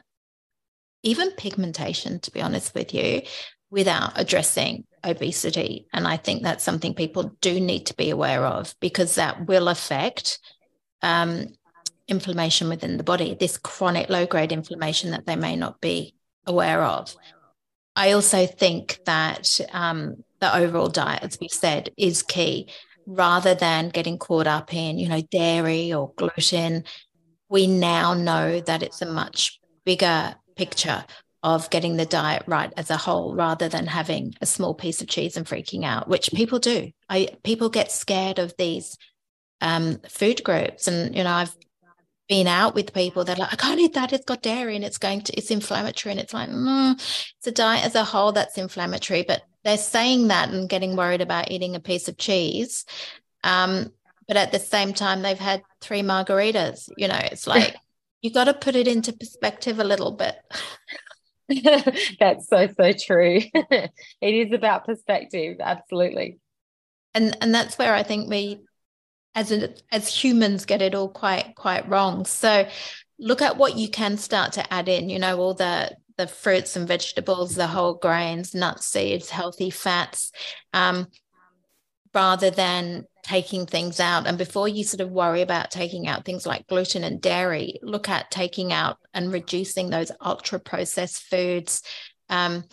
even 1.03 1.31
pigmentation, 1.33 2.21
to 2.21 2.31
be 2.31 2.43
honest 2.43 2.75
with 2.75 2.95
you, 2.95 3.23
without 3.73 4.13
addressing 4.17 4.85
obesity. 5.03 5.87
And 5.95 6.07
I 6.07 6.19
think 6.19 6.43
that's 6.43 6.63
something 6.63 6.95
people 6.95 7.35
do 7.41 7.59
need 7.59 7.87
to 7.87 7.97
be 7.97 8.11
aware 8.11 8.45
of 8.45 8.75
because 8.81 9.15
that 9.15 9.47
will 9.47 9.69
affect 9.69 10.39
um, 11.01 11.47
inflammation 12.07 12.69
within 12.69 12.99
the 12.99 13.03
body, 13.03 13.35
this 13.35 13.57
chronic 13.57 14.11
low 14.11 14.27
grade 14.27 14.53
inflammation 14.53 15.11
that 15.13 15.25
they 15.25 15.37
may 15.37 15.57
not 15.57 15.81
be 15.81 16.15
aware 16.47 16.85
of. 16.85 17.17
I 17.97 18.13
also 18.13 18.47
think 18.47 19.01
that 19.07 19.59
um, 19.73 20.23
the 20.41 20.55
overall 20.55 20.89
diet, 20.89 21.23
as 21.23 21.39
we've 21.41 21.51
said, 21.51 21.91
is 21.97 22.23
key 22.23 22.69
rather 23.07 23.55
than 23.55 23.89
getting 23.89 24.19
caught 24.19 24.47
up 24.47 24.75
in, 24.75 24.99
you 24.99 25.09
know, 25.09 25.23
dairy 25.23 25.95
or 25.95 26.13
gluten. 26.17 26.85
We 27.49 27.67
now 27.67 28.13
know 28.13 28.61
that 28.61 28.83
it's 28.83 29.01
a 29.01 29.07
much 29.11 29.61
bigger 29.85 30.35
picture 30.57 31.05
of 31.43 31.69
getting 31.71 31.97
the 31.97 32.07
diet 32.07 32.45
right 32.47 32.73
as 32.77 32.91
a 32.91 32.97
whole 32.97 33.35
rather 33.35 33.69
than 33.69 33.87
having 33.87 34.35
a 34.41 34.47
small 34.47 34.75
piece 34.75 35.03
of 35.03 35.09
cheese 35.09 35.37
and 35.37 35.47
freaking 35.47 35.85
out, 35.85 36.09
which 36.09 36.31
people 36.33 36.59
do. 36.59 36.93
I 37.09 37.31
people 37.43 37.69
get 37.69 37.91
scared 37.91 38.39
of 38.39 38.55
these 38.57 38.97
um, 39.61 39.99
food 40.09 40.45
groups, 40.45 40.87
and 40.87 41.17
you 41.17 41.25
know 41.25 41.33
I've 41.33 41.55
been 42.29 42.47
out 42.47 42.75
with 42.75 42.95
people 42.95 43.25
that 43.25 43.39
are 43.39 43.43
like, 43.43 43.53
I 43.53 43.57
can't 43.57 43.81
eat 43.81 43.95
that. 43.95 44.13
It's 44.13 44.25
got 44.25 44.43
dairy 44.43 44.77
and 44.77 44.85
it's 44.85 44.99
going 44.99 45.23
to 45.23 45.37
it's 45.37 45.51
inflammatory, 45.51 46.13
and 46.13 46.21
it's 46.21 46.35
like, 46.35 46.49
mm, 46.49 46.95
it's 46.95 47.47
a 47.47 47.53
diet 47.53 47.85
as 47.85 47.95
a 47.97 48.05
whole 48.05 48.33
that's 48.33 48.59
inflammatory, 48.59 49.25
but 49.27 49.43
they're 49.65 49.79
saying 49.79 50.29
that 50.29 50.51
and 50.51 50.69
getting 50.69 50.97
worried 50.97 51.21
about 51.21 51.51
eating 51.51 51.75
a 51.75 51.81
piece 51.81 52.09
of 52.09 52.19
cheese. 52.19 52.85
Um, 53.45 53.93
but 54.29 54.37
at 54.37 54.53
the 54.53 54.61
same 54.61 54.95
time, 54.95 55.23
they've 55.23 55.39
had 55.39 55.63
three 55.81 56.03
margaritas. 56.03 56.89
You 56.97 57.09
know, 57.09 57.19
it's 57.21 57.47
like 57.49 57.75
you 58.23 58.33
got 58.33 58.45
to 58.45 58.55
put 58.55 58.77
it 58.77 58.87
into 58.87 59.13
perspective 59.13 59.81
a 59.81 59.85
little 59.85 60.13
bit. 60.13 60.37
That's 62.21 62.49
so 62.49 62.69
so 62.77 62.93
true. 62.93 63.41
it 63.55 63.91
is 64.21 64.53
about 64.53 64.87
perspective, 64.87 65.59
absolutely. 65.61 66.39
And 67.15 67.37
and 67.41 67.55
that's 67.55 67.77
where 67.77 67.95
I 67.95 68.03
think 68.03 68.31
we 68.31 68.61
as 69.35 69.53
a, 69.53 69.75
as 69.91 70.09
humans 70.09 70.65
get 70.65 70.83
it 70.83 70.95
all 70.95 71.09
quite 71.09 71.55
quite 71.57 71.89
wrong. 71.89 72.25
So 72.25 72.67
look 73.19 73.43
at 73.43 73.57
what 73.57 73.77
you 73.77 73.89
can 73.89 74.17
start 74.17 74.53
to 74.55 74.73
add 74.73 74.89
in. 74.89 75.09
You 75.09 75.19
know, 75.19 75.39
all 75.39 75.55
the 75.55 75.95
the 76.17 76.27
fruits 76.27 76.77
and 76.77 76.87
vegetables, 76.87 77.55
the 77.55 77.67
whole 77.67 77.95
grains, 77.95 78.55
nuts, 78.55 78.87
seeds, 78.87 79.31
healthy 79.31 79.71
fats, 79.71 80.31
um, 80.73 81.07
rather 82.15 82.51
than 82.51 83.07
taking 83.23 83.67
things 83.67 84.01
out. 84.01 84.27
And 84.27 84.37
before 84.37 84.69
you 84.69 84.85
sort 84.85 85.01
of 85.01 85.11
worry 85.11 85.43
about 85.43 85.71
taking 85.71 86.09
out 86.09 86.25
things 86.25 86.45
like 86.45 86.67
gluten 86.67 87.05
and 87.05 87.21
dairy, 87.21 87.79
look 87.83 88.09
at 88.09 88.31
taking 88.31 88.73
out 88.73 88.99
and 89.15 89.33
reducing 89.33 89.91
those 89.91 90.11
ultra 90.21 90.59
processed 90.59 91.23
foods. 91.23 91.83
Um, 92.29 92.65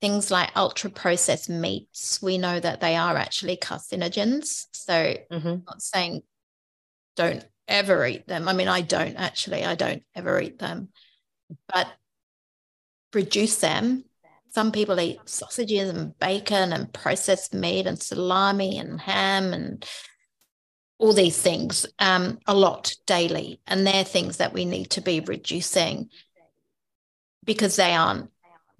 things 0.00 0.30
like 0.30 0.50
ultra 0.56 0.88
processed 0.88 1.50
meats, 1.50 2.22
we 2.22 2.38
know 2.38 2.58
that 2.58 2.80
they 2.80 2.96
are 2.96 3.16
actually 3.16 3.56
carcinogens. 3.56 4.66
So, 4.72 4.94
mm-hmm. 5.30 5.48
I'm 5.48 5.64
not 5.66 5.82
saying 5.82 6.22
don't 7.16 7.44
ever 7.68 8.06
eat 8.06 8.26
them. 8.26 8.48
I 8.48 8.54
mean, 8.54 8.68
I 8.68 8.80
don't 8.80 9.16
actually, 9.16 9.64
I 9.64 9.74
don't 9.74 10.02
ever 10.14 10.40
eat 10.40 10.58
them, 10.58 10.88
but 11.72 11.86
reduce 13.12 13.56
them. 13.56 14.04
Some 14.52 14.72
people 14.72 14.98
eat 14.98 15.20
sausages 15.26 15.90
and 15.90 16.18
bacon 16.18 16.72
and 16.72 16.92
processed 16.92 17.54
meat 17.54 17.86
and 17.86 18.00
salami 18.00 18.78
and 18.78 19.00
ham 19.00 19.52
and 19.52 19.84
all 20.98 21.12
these 21.12 21.40
things 21.40 21.86
um, 21.98 22.38
a 22.46 22.54
lot 22.54 22.94
daily. 23.06 23.60
And 23.66 23.86
they're 23.86 24.04
things 24.04 24.38
that 24.38 24.52
we 24.52 24.64
need 24.64 24.90
to 24.90 25.00
be 25.00 25.20
reducing 25.20 26.10
because 27.44 27.76
they 27.76 27.94
aren't 27.94 28.30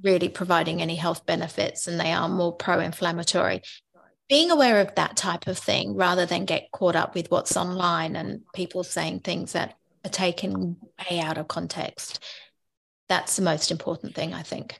really 0.03 0.29
providing 0.29 0.83
any 0.83 0.97
health 0.97 1.25
benefits 1.25 1.87
and 1.87 1.99
they 1.99 2.13
are 2.13 2.29
more 2.29 2.55
pro 2.55 2.81
inflammatory. 2.81 3.63
Being 4.29 4.51
aware 4.51 4.81
of 4.81 4.95
that 4.97 5.17
type 5.17 5.47
of 5.47 5.59
thing 5.59 5.95
rather 5.95 6.27
than 6.27 6.45
get 6.45 6.71
caught 6.73 6.97
up 6.97 7.15
with 7.15 7.31
what's 7.31 7.57
online 7.57 8.17
and 8.17 8.43
people 8.55 8.85
saying 8.85 9.21
things 9.21 9.53
that 9.53 9.77
are 10.05 10.11
taken 10.11 10.77
way 11.11 11.21
out 11.21 11.39
of 11.39 11.49
context. 11.49 12.23
That's 13.09 13.37
the 13.37 13.43
most 13.43 13.71
important 13.71 14.15
thing, 14.15 14.35
I 14.35 14.43
think. 14.43 14.79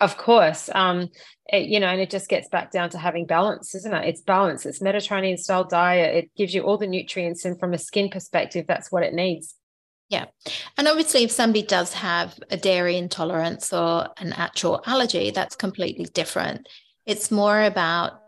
Of 0.00 0.16
course. 0.16 0.70
Um, 0.74 1.10
it, 1.48 1.68
you 1.68 1.78
know, 1.78 1.88
and 1.88 2.00
it 2.00 2.10
just 2.10 2.28
gets 2.28 2.48
back 2.48 2.72
down 2.72 2.90
to 2.90 2.98
having 2.98 3.26
balance, 3.26 3.74
isn't 3.74 3.92
it? 3.92 4.08
It's 4.08 4.22
balance. 4.22 4.64
It's 4.64 4.80
Mediterranean 4.80 5.36
style 5.36 5.64
diet. 5.64 6.16
It 6.16 6.30
gives 6.36 6.54
you 6.54 6.62
all 6.62 6.78
the 6.78 6.86
nutrients. 6.86 7.44
And 7.44 7.58
from 7.58 7.74
a 7.74 7.78
skin 7.78 8.08
perspective, 8.08 8.64
that's 8.66 8.90
what 8.90 9.02
it 9.02 9.14
needs. 9.14 9.54
Yeah. 10.08 10.26
And 10.76 10.88
obviously, 10.88 11.24
if 11.24 11.30
somebody 11.30 11.62
does 11.62 11.92
have 11.94 12.38
a 12.50 12.56
dairy 12.56 12.96
intolerance 12.96 13.72
or 13.72 14.08
an 14.18 14.32
actual 14.34 14.82
allergy, 14.86 15.30
that's 15.30 15.56
completely 15.56 16.04
different. 16.06 16.68
It's 17.06 17.30
more 17.30 17.62
about 17.62 18.20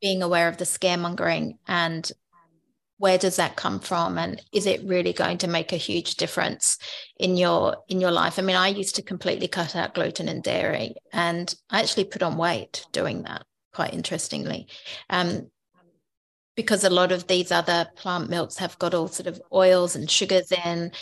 being 0.00 0.22
aware 0.22 0.48
of 0.48 0.56
the 0.56 0.64
scaremongering 0.64 1.58
and 1.66 2.10
where 3.00 3.16
does 3.16 3.36
that 3.36 3.56
come 3.56 3.80
from? 3.80 4.18
And 4.18 4.42
is 4.52 4.66
it 4.66 4.84
really 4.84 5.14
going 5.14 5.38
to 5.38 5.48
make 5.48 5.72
a 5.72 5.78
huge 5.78 6.16
difference 6.16 6.76
in 7.18 7.38
your 7.38 7.78
in 7.88 7.98
your 7.98 8.10
life? 8.10 8.38
I 8.38 8.42
mean 8.42 8.56
i 8.56 8.68
used 8.68 8.94
to 8.96 9.02
completely 9.02 9.48
cut 9.48 9.74
out 9.74 9.94
gluten 9.94 10.28
and 10.28 10.42
dairy 10.42 10.94
and 11.12 11.52
i 11.70 11.80
actually 11.80 12.04
put 12.04 12.22
on 12.22 12.36
weight 12.36 12.84
doing 12.92 13.22
that 13.22 13.44
quite 13.72 13.94
interestingly. 13.94 14.68
Um, 15.08 15.50
because 16.56 16.84
a 16.84 16.90
lot 16.90 17.10
of 17.10 17.26
these 17.26 17.50
other 17.50 17.88
plant 17.96 18.28
milks 18.28 18.58
have 18.58 18.78
got 18.78 18.92
all 18.92 19.08
sort 19.08 19.28
of 19.28 19.40
oils 19.50 19.96
and 19.96 20.10
sugars 20.10 20.52
in 20.52 20.92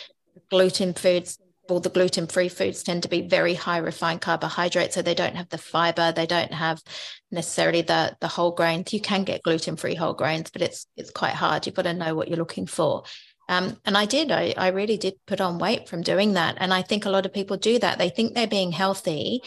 gluten 0.51 0.95
foods 0.95 1.39
all 1.69 1.81
the 1.81 1.91
gluten 1.91 2.27
free 2.27 2.49
foods 2.49 2.83
tend 2.83 3.03
to 3.03 3.09
be 3.09 3.23
very 3.23 3.55
high 3.55 3.79
refined 3.79 4.21
carbohydrates 4.21 4.95
so 4.95 5.03
they 5.03 5.15
don't 5.15 5.37
have 5.37 5.49
the 5.49 5.59
fiber 5.59 6.13
they 6.13 6.27
don't 6.27 6.53
have 6.53 6.83
necessarily 7.31 7.83
the 7.83 8.17
the 8.21 8.29
whole 8.29 8.53
grains. 8.53 8.93
You 8.93 9.01
can 9.01 9.25
get 9.25 9.43
gluten 9.43 9.77
free 9.77 9.95
whole 9.95 10.15
grains 10.15 10.51
but 10.51 10.63
it's 10.63 10.87
it's 10.97 11.11
quite 11.11 11.35
hard. 11.35 11.67
You've 11.67 11.75
got 11.75 11.83
to 11.83 11.95
know 11.95 12.15
what 12.15 12.29
you're 12.29 12.39
looking 12.39 12.67
for. 12.67 13.05
Um, 13.51 13.79
and 13.85 13.97
I 13.97 14.05
did 14.05 14.31
I, 14.31 14.55
I 14.57 14.69
really 14.69 14.97
did 14.97 15.15
put 15.27 15.41
on 15.41 15.59
weight 15.59 15.89
from 15.89 16.03
doing 16.03 16.35
that 16.35 16.57
and 16.59 16.73
I 16.73 16.83
think 16.83 17.05
a 17.05 17.11
lot 17.11 17.27
of 17.27 17.33
people 17.33 17.57
do 17.57 17.79
that. 17.79 17.99
They 17.99 18.11
think 18.11 18.35
they're 18.35 18.47
being 18.47 18.73
healthy. 18.73 19.43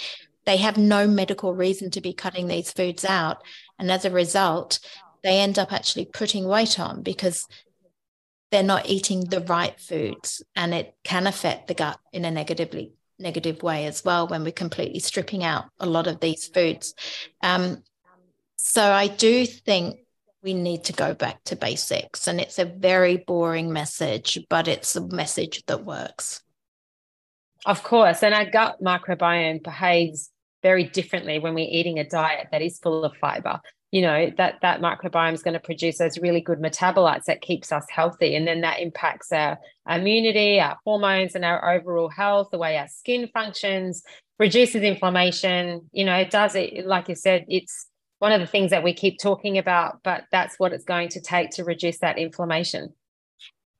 They 0.45 0.57
have 0.57 0.77
no 0.77 1.07
medical 1.07 1.53
reason 1.53 1.91
to 1.91 2.01
be 2.01 2.13
cutting 2.13 2.47
these 2.47 2.71
foods 2.71 3.05
out 3.05 3.43
and 3.77 3.91
as 3.91 4.05
a 4.05 4.11
result 4.11 4.79
they 5.23 5.39
end 5.39 5.59
up 5.59 5.71
actually 5.71 6.05
putting 6.05 6.47
weight 6.47 6.79
on 6.79 7.03
because 7.03 7.47
they're 8.51 8.63
not 8.63 8.87
eating 8.87 9.21
the 9.25 9.39
right 9.41 9.79
foods 9.79 10.43
and 10.55 10.73
it 10.73 10.93
can 11.03 11.25
affect 11.25 11.67
the 11.67 11.73
gut 11.73 11.97
in 12.11 12.25
a 12.25 12.31
negatively 12.31 12.93
negative 13.17 13.63
way 13.63 13.85
as 13.85 14.03
well 14.03 14.27
when 14.27 14.43
we're 14.43 14.51
completely 14.51 14.99
stripping 14.99 15.43
out 15.43 15.65
a 15.79 15.85
lot 15.85 16.07
of 16.07 16.19
these 16.19 16.47
foods. 16.47 16.93
Um, 17.41 17.83
so 18.63 18.91
i 18.91 19.07
do 19.07 19.45
think 19.45 19.97
we 20.43 20.53
need 20.53 20.83
to 20.83 20.93
go 20.93 21.13
back 21.15 21.43
to 21.45 21.55
basics 21.55 22.27
and 22.27 22.39
it's 22.39 22.59
a 22.59 22.65
very 22.65 23.17
boring 23.17 23.71
message 23.71 24.39
but 24.49 24.67
it's 24.67 24.95
a 24.95 25.01
message 25.07 25.63
that 25.65 25.85
works. 25.85 26.41
Of 27.65 27.83
course 27.83 28.21
and 28.23 28.33
our 28.33 28.49
gut 28.49 28.77
microbiome 28.81 29.63
behaves 29.63 30.29
very 30.61 30.83
differently 30.83 31.39
when 31.39 31.53
we're 31.53 31.67
eating 31.69 31.99
a 31.99 32.07
diet 32.07 32.47
that 32.51 32.61
is 32.61 32.79
full 32.79 33.03
of 33.03 33.15
fiber 33.17 33.59
you 33.91 34.01
know 34.01 34.31
that 34.37 34.55
that 34.61 34.81
microbiome 34.81 35.33
is 35.33 35.43
going 35.43 35.53
to 35.53 35.59
produce 35.59 35.97
those 35.97 36.17
really 36.17 36.41
good 36.41 36.59
metabolites 36.59 37.25
that 37.25 37.41
keeps 37.41 37.71
us 37.71 37.85
healthy 37.89 38.35
and 38.35 38.47
then 38.47 38.61
that 38.61 38.79
impacts 38.79 39.31
our 39.31 39.59
immunity 39.87 40.59
our 40.59 40.77
hormones 40.85 41.35
and 41.35 41.45
our 41.45 41.73
overall 41.73 42.09
health 42.09 42.47
the 42.51 42.57
way 42.57 42.77
our 42.77 42.87
skin 42.87 43.29
functions 43.33 44.01
reduces 44.39 44.81
inflammation. 44.81 45.89
You 45.91 46.05
know 46.05 46.15
it 46.15 46.31
does 46.31 46.55
it 46.55 46.85
like 46.85 47.09
you 47.09 47.15
said 47.15 47.45
it's 47.47 47.87
one 48.19 48.31
of 48.31 48.39
the 48.39 48.47
things 48.47 48.71
that 48.71 48.83
we 48.83 48.93
keep 48.93 49.19
talking 49.19 49.57
about 49.57 49.99
but 50.03 50.23
that's 50.31 50.57
what 50.57 50.73
it's 50.73 50.85
going 50.85 51.09
to 51.09 51.21
take 51.21 51.51
to 51.51 51.63
reduce 51.63 51.99
that 51.99 52.17
inflammation. 52.17 52.93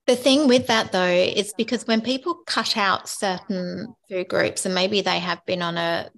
The 0.07 0.15
thing 0.15 0.47
with 0.47 0.67
that 0.67 0.91
though 0.91 1.05
is 1.05 1.53
because 1.57 1.87
when 1.87 2.01
people 2.01 2.41
cut 2.45 2.75
out 2.75 3.07
certain 3.07 3.95
food 4.09 4.27
groups 4.27 4.65
and 4.65 4.75
maybe 4.75 5.01
they 5.01 5.19
have 5.19 5.45
been 5.45 5.61
on 5.61 5.77
a 5.77 6.09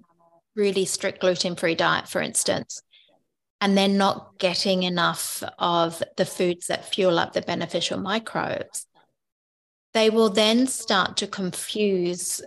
really 0.56 0.84
strict 0.84 1.20
gluten 1.20 1.54
free 1.54 1.74
diet 1.74 2.08
for 2.08 2.20
instance 2.20 2.80
and 3.64 3.78
they're 3.78 3.88
not 3.88 4.38
getting 4.38 4.82
enough 4.82 5.42
of 5.58 6.02
the 6.18 6.26
foods 6.26 6.66
that 6.66 6.84
fuel 6.84 7.18
up 7.18 7.32
the 7.32 7.40
beneficial 7.40 7.98
microbes, 7.98 8.86
they 9.94 10.10
will 10.10 10.28
then 10.28 10.66
start 10.66 11.16
to 11.16 11.26
confuse, 11.26 12.42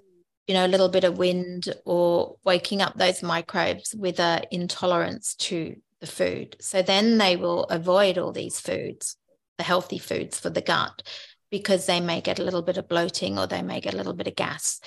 you 0.45 0.53
know, 0.53 0.63
a 0.63 0.67
little 0.67 0.89
bit 0.89 1.03
of 1.03 1.17
wind 1.17 1.73
or 1.85 2.35
waking 2.45 2.83
up 2.83 2.95
those 2.99 3.23
microbes 3.23 3.95
with 3.95 4.19
an 4.19 4.43
intolerance 4.51 5.33
to 5.33 5.75
the 6.01 6.05
food. 6.05 6.55
So 6.59 6.83
then 6.83 7.17
they 7.17 7.35
will 7.35 7.63
avoid 7.63 8.19
all 8.19 8.31
these 8.31 8.59
foods, 8.59 9.17
the 9.57 9.63
healthy 9.63 9.97
foods 9.97 10.39
for 10.39 10.51
the 10.51 10.61
gut, 10.61 11.01
because 11.49 11.87
they 11.87 11.99
may 11.99 12.21
get 12.21 12.37
a 12.37 12.43
little 12.43 12.61
bit 12.61 12.77
of 12.77 12.87
bloating 12.87 13.39
or 13.39 13.47
they 13.47 13.63
may 13.63 13.81
get 13.81 13.95
a 13.95 13.97
little 13.97 14.13
bit 14.13 14.27
of 14.27 14.35
gas. 14.35 14.79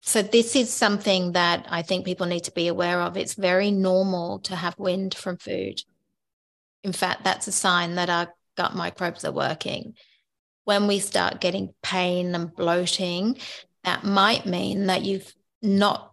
So, 0.00 0.22
this 0.22 0.56
is 0.56 0.72
something 0.72 1.32
that 1.32 1.66
I 1.68 1.82
think 1.82 2.04
people 2.04 2.26
need 2.26 2.44
to 2.44 2.52
be 2.52 2.68
aware 2.68 3.00
of. 3.00 3.16
It's 3.16 3.34
very 3.34 3.70
normal 3.70 4.38
to 4.40 4.56
have 4.56 4.78
wind 4.78 5.14
from 5.14 5.36
food. 5.36 5.82
In 6.82 6.92
fact, 6.92 7.24
that's 7.24 7.48
a 7.48 7.52
sign 7.52 7.96
that 7.96 8.08
our 8.08 8.32
gut 8.56 8.74
microbes 8.74 9.24
are 9.24 9.32
working. 9.32 9.94
When 10.64 10.86
we 10.86 10.98
start 10.98 11.40
getting 11.40 11.74
pain 11.82 12.34
and 12.34 12.54
bloating, 12.54 13.38
that 13.84 14.04
might 14.04 14.46
mean 14.46 14.86
that 14.86 15.02
you've 15.02 15.34
not 15.62 16.12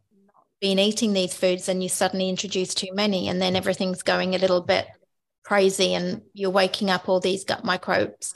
been 0.60 0.80
eating 0.80 1.14
these 1.14 1.34
foods 1.34 1.70
and 1.70 1.84
you 1.84 1.90
suddenly 1.90 2.30
introduce 2.30 2.74
too 2.74 2.94
many, 2.94 3.28
and 3.30 3.42
then 3.42 3.56
everything's 3.56 4.02
going 4.02 4.34
a 4.34 4.40
little 4.40 4.62
bit 4.62 4.88
crazy, 5.44 5.94
and 5.94 6.22
you're 6.34 6.50
waking 6.50 6.90
up 6.90 7.08
all 7.08 7.20
these 7.20 7.44
gut 7.44 7.64
microbes, 7.64 8.34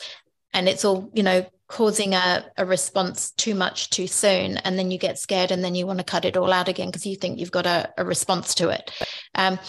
and 0.54 0.70
it's 0.70 0.86
all, 0.86 1.10
you 1.14 1.24
know, 1.24 1.46
causing 1.69 2.15
a, 2.15 2.43
a 2.58 2.65
response 2.65 3.32
too 3.32 3.53
much 3.53 3.91
too 3.91 4.08
soon 4.08 4.58
and 4.58 4.77
then 4.77 4.89
you 4.89 4.97
get 4.97 5.19
scared 5.19 5.51
and 5.51 5.63
then 5.63 5.75
you 5.75 5.86
want 5.86 5.99
to 5.99 6.03
cut 6.03 6.25
it 6.25 6.36
all 6.36 6.51
out 6.51 6.67
again 6.67 6.88
because 6.88 7.05
you 7.05 7.15
think 7.15 7.39
you've 7.39 7.51
got 7.51 7.67
a, 7.67 7.93
a 7.97 8.03
response 8.03 8.55
to 8.55 8.69
it. 8.69 8.91
Um, 9.36 9.60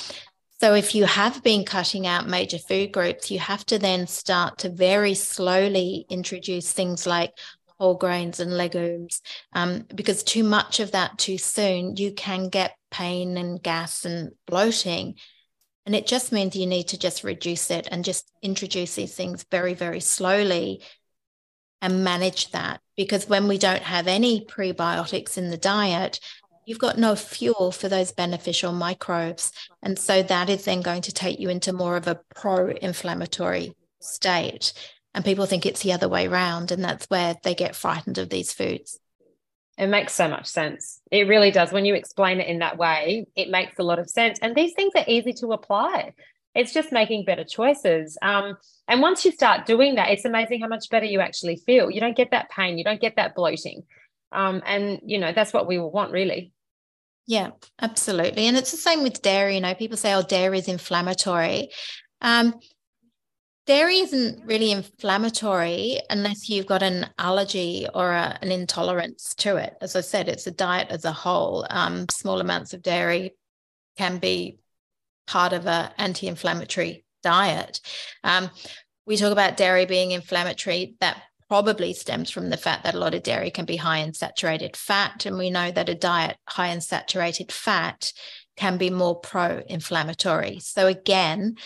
so 0.61 0.75
if 0.75 0.95
you 0.95 1.05
have 1.05 1.43
been 1.43 1.65
cutting 1.65 2.07
out 2.07 2.27
major 2.27 2.59
food 2.59 2.91
groups 2.91 3.31
you 3.31 3.39
have 3.39 3.65
to 3.67 3.79
then 3.79 4.07
start 4.07 4.59
to 4.59 4.71
very 4.71 5.13
slowly 5.13 6.07
introduce 6.09 6.73
things 6.73 7.07
like 7.07 7.33
whole 7.79 7.95
grains 7.95 8.41
and 8.41 8.57
legumes. 8.57 9.21
Um, 9.53 9.87
because 9.95 10.23
too 10.23 10.45
much 10.45 10.81
of 10.81 10.93
that 10.93 11.19
too 11.19 11.39
soon 11.39 11.97
you 11.97 12.13
can 12.13 12.49
get 12.49 12.77
pain 12.91 13.37
and 13.37 13.63
gas 13.63 14.07
and 14.07 14.33
bloating 14.47 15.17
and 15.85 15.95
it 15.95 16.07
just 16.07 16.33
means 16.33 16.57
you 16.57 16.67
need 16.67 16.89
to 16.89 16.99
just 16.99 17.25
reduce 17.25 17.71
it 17.71 17.89
and 17.91 18.05
just 18.05 18.31
introduce 18.43 18.95
these 18.95 19.15
things 19.15 19.45
very 19.51 19.75
very 19.75 20.01
slowly 20.01 20.83
and 21.83 22.05
manage 22.05 22.51
that. 22.51 22.81
Because 22.97 23.29
when 23.29 23.49
we 23.49 23.59
don't 23.59 23.83
have 23.83 24.07
any 24.07 24.45
prebiotics 24.45 25.39
in 25.39 25.51
the 25.51 25.57
diet, 25.57 26.21
you've 26.67 26.79
got 26.79 26.99
no 26.99 27.17
fuel 27.17 27.73
for 27.73 27.89
those 27.89 28.13
beneficial 28.13 28.73
microbes. 28.73 29.53
And 29.83 29.99
so 29.99 30.23
that 30.23 30.49
is 30.49 30.65
then 30.65 30.83
going 30.83 31.03
to 31.03 31.13
take 31.13 31.41
you 31.41 31.49
into 31.49 31.73
more 31.73 31.97
of 31.97 32.07
a 32.07 32.21
pro 32.35 32.69
inflammatory 32.69 33.75
state. 34.01 34.73
And 35.15 35.25
people 35.25 35.47
think 35.47 35.67
it's 35.67 35.83
the 35.83 35.93
other 35.93 36.09
way 36.09 36.27
around. 36.27 36.71
And 36.71 36.85
that's 36.85 37.07
where 37.07 37.37
they 37.43 37.55
get 37.55 37.75
frightened 37.75 38.19
of 38.19 38.31
these 38.31 38.53
foods. 38.53 38.99
It 39.79 39.87
makes 39.87 40.13
so 40.13 40.29
much 40.29 40.47
sense. 40.47 41.01
It 41.11 41.27
really 41.27 41.51
does. 41.51 41.73
When 41.73 41.87
you 41.87 41.95
explain 41.95 42.39
it 42.39 42.49
in 42.49 42.59
that 42.59 42.77
way, 42.77 43.27
it 43.35 43.49
makes 43.49 43.79
a 43.79 43.83
lot 43.83 43.99
of 43.99 44.11
sense. 44.11 44.39
And 44.41 44.55
these 44.55 44.75
things 44.75 44.93
are 44.95 45.05
easy 45.09 45.33
to 45.35 45.53
apply. 45.53 46.13
It's 46.55 46.73
just 46.73 46.93
making 46.93 47.25
better 47.25 47.45
choices. 47.45 48.19
Um, 48.23 48.57
and 48.89 49.01
once 49.01 49.25
you 49.25 49.33
start 49.33 49.67
doing 49.67 49.95
that, 49.95 50.11
it's 50.11 50.25
amazing 50.25 50.61
how 50.61 50.69
much 50.69 50.91
better 50.91 51.07
you 51.07 51.21
actually 51.21 51.57
feel. 51.65 51.91
You 51.91 52.01
don't 52.01 52.17
get 52.17 52.33
that 52.33 52.51
pain, 52.51 52.79
you 52.79 52.85
don't 52.85 53.01
get 53.01 53.17
that 53.17 53.35
bloating. 53.35 53.85
Um, 54.33 54.63
and, 54.67 55.01
you 55.05 55.19
know, 55.19 55.33
that's 55.33 55.53
what 55.53 55.67
we 55.67 55.79
want, 55.79 56.13
really. 56.13 56.53
Yeah, 57.27 57.51
absolutely. 57.81 58.47
And 58.47 58.57
it's 58.57 58.73
the 58.73 58.77
same 58.77 59.03
with 59.03 59.23
dairy. 59.23 59.55
You 59.55 59.61
know, 59.61 59.75
people 59.75 59.97
say, 59.97 60.15
oh, 60.15 60.23
dairy 60.23 60.59
is 60.59 60.69
inflammatory. 60.69 61.71
Um, 62.21 62.55
dairy 63.67 63.99
isn't 63.99 64.45
really 64.45 64.73
inflammatory 64.73 66.01
unless 66.11 66.49
you've 66.49 66.67
got 66.67 66.83
an 66.83 67.09
allergy 67.19 67.87
or 67.95 68.11
a, 68.11 68.37
an 68.43 68.51
intolerance 68.51 69.35
to 69.37 69.57
it. 69.57 69.75
As 69.81 69.95
I 69.95 70.01
said, 70.01 70.29
it's 70.29 70.49
a 70.49 70.51
diet 70.51 70.89
as 70.91 71.05
a 71.05 71.13
whole. 71.13 71.67
Um, 71.71 72.09
small 72.09 72.41
amounts 72.41 72.73
of 72.73 72.83
dairy 72.83 73.37
can 73.97 74.19
be 74.19 74.59
part 75.31 75.53
of 75.53 75.67
an 75.67 75.91
anti-inflammatory 75.97 77.05
diet. 77.23 77.81
Um, 78.25 78.51
we 79.07 79.17
talk 79.17 79.33
about 79.33 79.57
dairy 79.57 79.87
being 79.87 80.11
inflammatory. 80.11 80.97
That 81.01 81.23
probably 81.49 81.93
stems 81.93 82.31
from 82.31 82.51
the 82.51 82.57
fact 82.57 82.83
that 82.85 82.95
a 82.95 82.99
lot 82.99 83.15
of 83.15 83.23
dairy 83.23 83.51
can 83.51 83.65
be 83.65 83.77
high 83.77 83.99
in 83.99 84.13
saturated 84.13 84.77
fat, 84.77 85.27
and 85.27 85.39
we 85.39 85.51
know 85.51 85.71
that 85.71 85.89
a 85.89 85.95
diet 85.95 86.37
high 86.49 86.69
in 86.69 86.81
saturated 86.81 87.53
fat 87.53 88.13
can 88.57 88.77
be 88.77 88.91
more 88.91 89.19
pro-inflammatory. 89.21 90.59
So 90.59 90.87
again, 90.87 91.57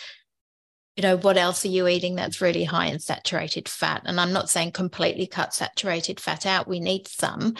you 0.96 1.02
know, 1.02 1.16
what 1.16 1.36
else 1.36 1.64
are 1.64 1.68
you 1.76 1.88
eating 1.88 2.14
that's 2.16 2.40
really 2.40 2.64
high 2.64 2.86
in 2.86 3.00
saturated 3.00 3.68
fat? 3.68 4.02
And 4.04 4.20
I'm 4.20 4.32
not 4.32 4.50
saying 4.50 4.72
completely 4.72 5.26
cut 5.26 5.54
saturated 5.54 6.20
fat 6.20 6.46
out. 6.46 6.68
We 6.68 6.80
need 6.80 7.08
some, 7.08 7.54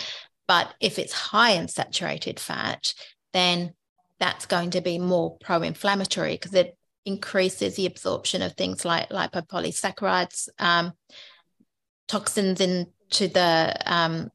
but 0.46 0.72
if 0.80 0.98
it's 0.98 1.12
high 1.12 1.52
in 1.52 1.68
saturated 1.68 2.38
fat, 2.38 2.94
then 3.32 3.74
that's 4.24 4.46
going 4.46 4.70
to 4.70 4.80
be 4.80 4.98
more 4.98 5.36
pro-inflammatory 5.36 6.32
because 6.32 6.54
it 6.54 6.78
increases 7.04 7.76
the 7.76 7.84
absorption 7.84 8.40
of 8.40 8.54
things 8.54 8.82
like 8.82 9.10
lipopolysaccharides, 9.10 10.48
um, 10.58 10.94
toxins 12.08 12.58
into 12.58 13.28
the 13.28 13.76
um, 13.84 14.30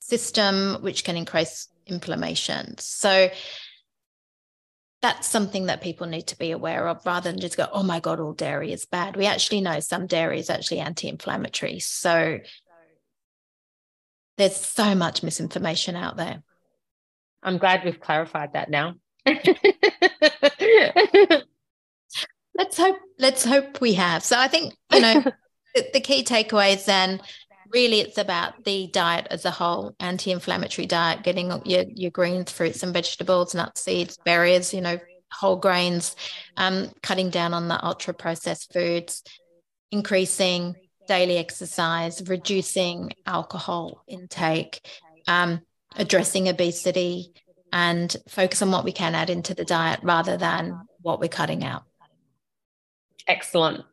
system, 0.00 0.78
which 0.80 1.04
can 1.04 1.16
increase 1.16 1.68
inflammation. 1.86 2.76
So 2.78 3.30
that's 5.02 5.28
something 5.28 5.66
that 5.66 5.82
people 5.82 6.08
need 6.08 6.26
to 6.26 6.38
be 6.38 6.50
aware 6.50 6.88
of 6.88 7.06
rather 7.06 7.30
than 7.30 7.38
just 7.38 7.56
go, 7.56 7.68
oh 7.72 7.84
my 7.84 8.00
God, 8.00 8.18
all 8.18 8.32
dairy 8.32 8.72
is 8.72 8.86
bad. 8.86 9.16
We 9.16 9.26
actually 9.26 9.60
know 9.60 9.78
some 9.78 10.08
dairy 10.08 10.40
is 10.40 10.50
actually 10.50 10.80
anti 10.80 11.08
inflammatory. 11.08 11.78
So 11.78 12.40
there's 14.36 14.56
so 14.56 14.96
much 14.96 15.22
misinformation 15.22 15.94
out 15.94 16.16
there. 16.16 16.42
I'm 17.40 17.58
glad 17.58 17.84
we've 17.84 18.00
clarified 18.00 18.54
that 18.54 18.68
now. 18.68 18.94
Let's 22.54 22.76
hope 22.76 22.98
let's 23.18 23.44
hope 23.44 23.80
we 23.80 23.94
have. 23.94 24.22
So 24.24 24.38
I 24.38 24.48
think, 24.48 24.74
you 24.92 25.00
know, 25.00 25.22
the, 25.74 25.86
the 25.94 26.00
key 26.00 26.24
takeaways 26.24 26.84
then 26.84 27.20
really 27.72 28.00
it's 28.00 28.18
about 28.18 28.64
the 28.64 28.88
diet 28.88 29.26
as 29.30 29.44
a 29.44 29.50
whole 29.50 29.94
anti-inflammatory 29.98 30.86
diet 30.86 31.22
getting 31.22 31.50
your, 31.64 31.84
your 31.88 32.10
greens 32.10 32.52
fruits 32.52 32.82
and 32.82 32.92
vegetables 32.92 33.54
nuts 33.54 33.82
seeds 33.82 34.18
berries 34.24 34.74
you 34.74 34.80
know 34.80 34.98
whole 35.32 35.56
grains 35.56 36.14
um, 36.58 36.90
cutting 37.02 37.30
down 37.30 37.54
on 37.54 37.68
the 37.68 37.84
ultra 37.84 38.12
processed 38.12 38.72
foods 38.72 39.22
increasing 39.90 40.74
daily 41.08 41.38
exercise 41.38 42.22
reducing 42.28 43.10
alcohol 43.26 44.04
intake 44.06 44.86
um, 45.26 45.60
addressing 45.96 46.48
obesity 46.48 47.32
and 47.72 48.14
focus 48.28 48.62
on 48.62 48.70
what 48.70 48.84
we 48.84 48.92
can 48.92 49.14
add 49.14 49.30
into 49.30 49.54
the 49.54 49.64
diet 49.64 50.00
rather 50.02 50.36
than 50.36 50.86
what 51.00 51.20
we're 51.20 51.28
cutting 51.28 51.64
out. 51.64 51.84
Excellent 53.26 53.84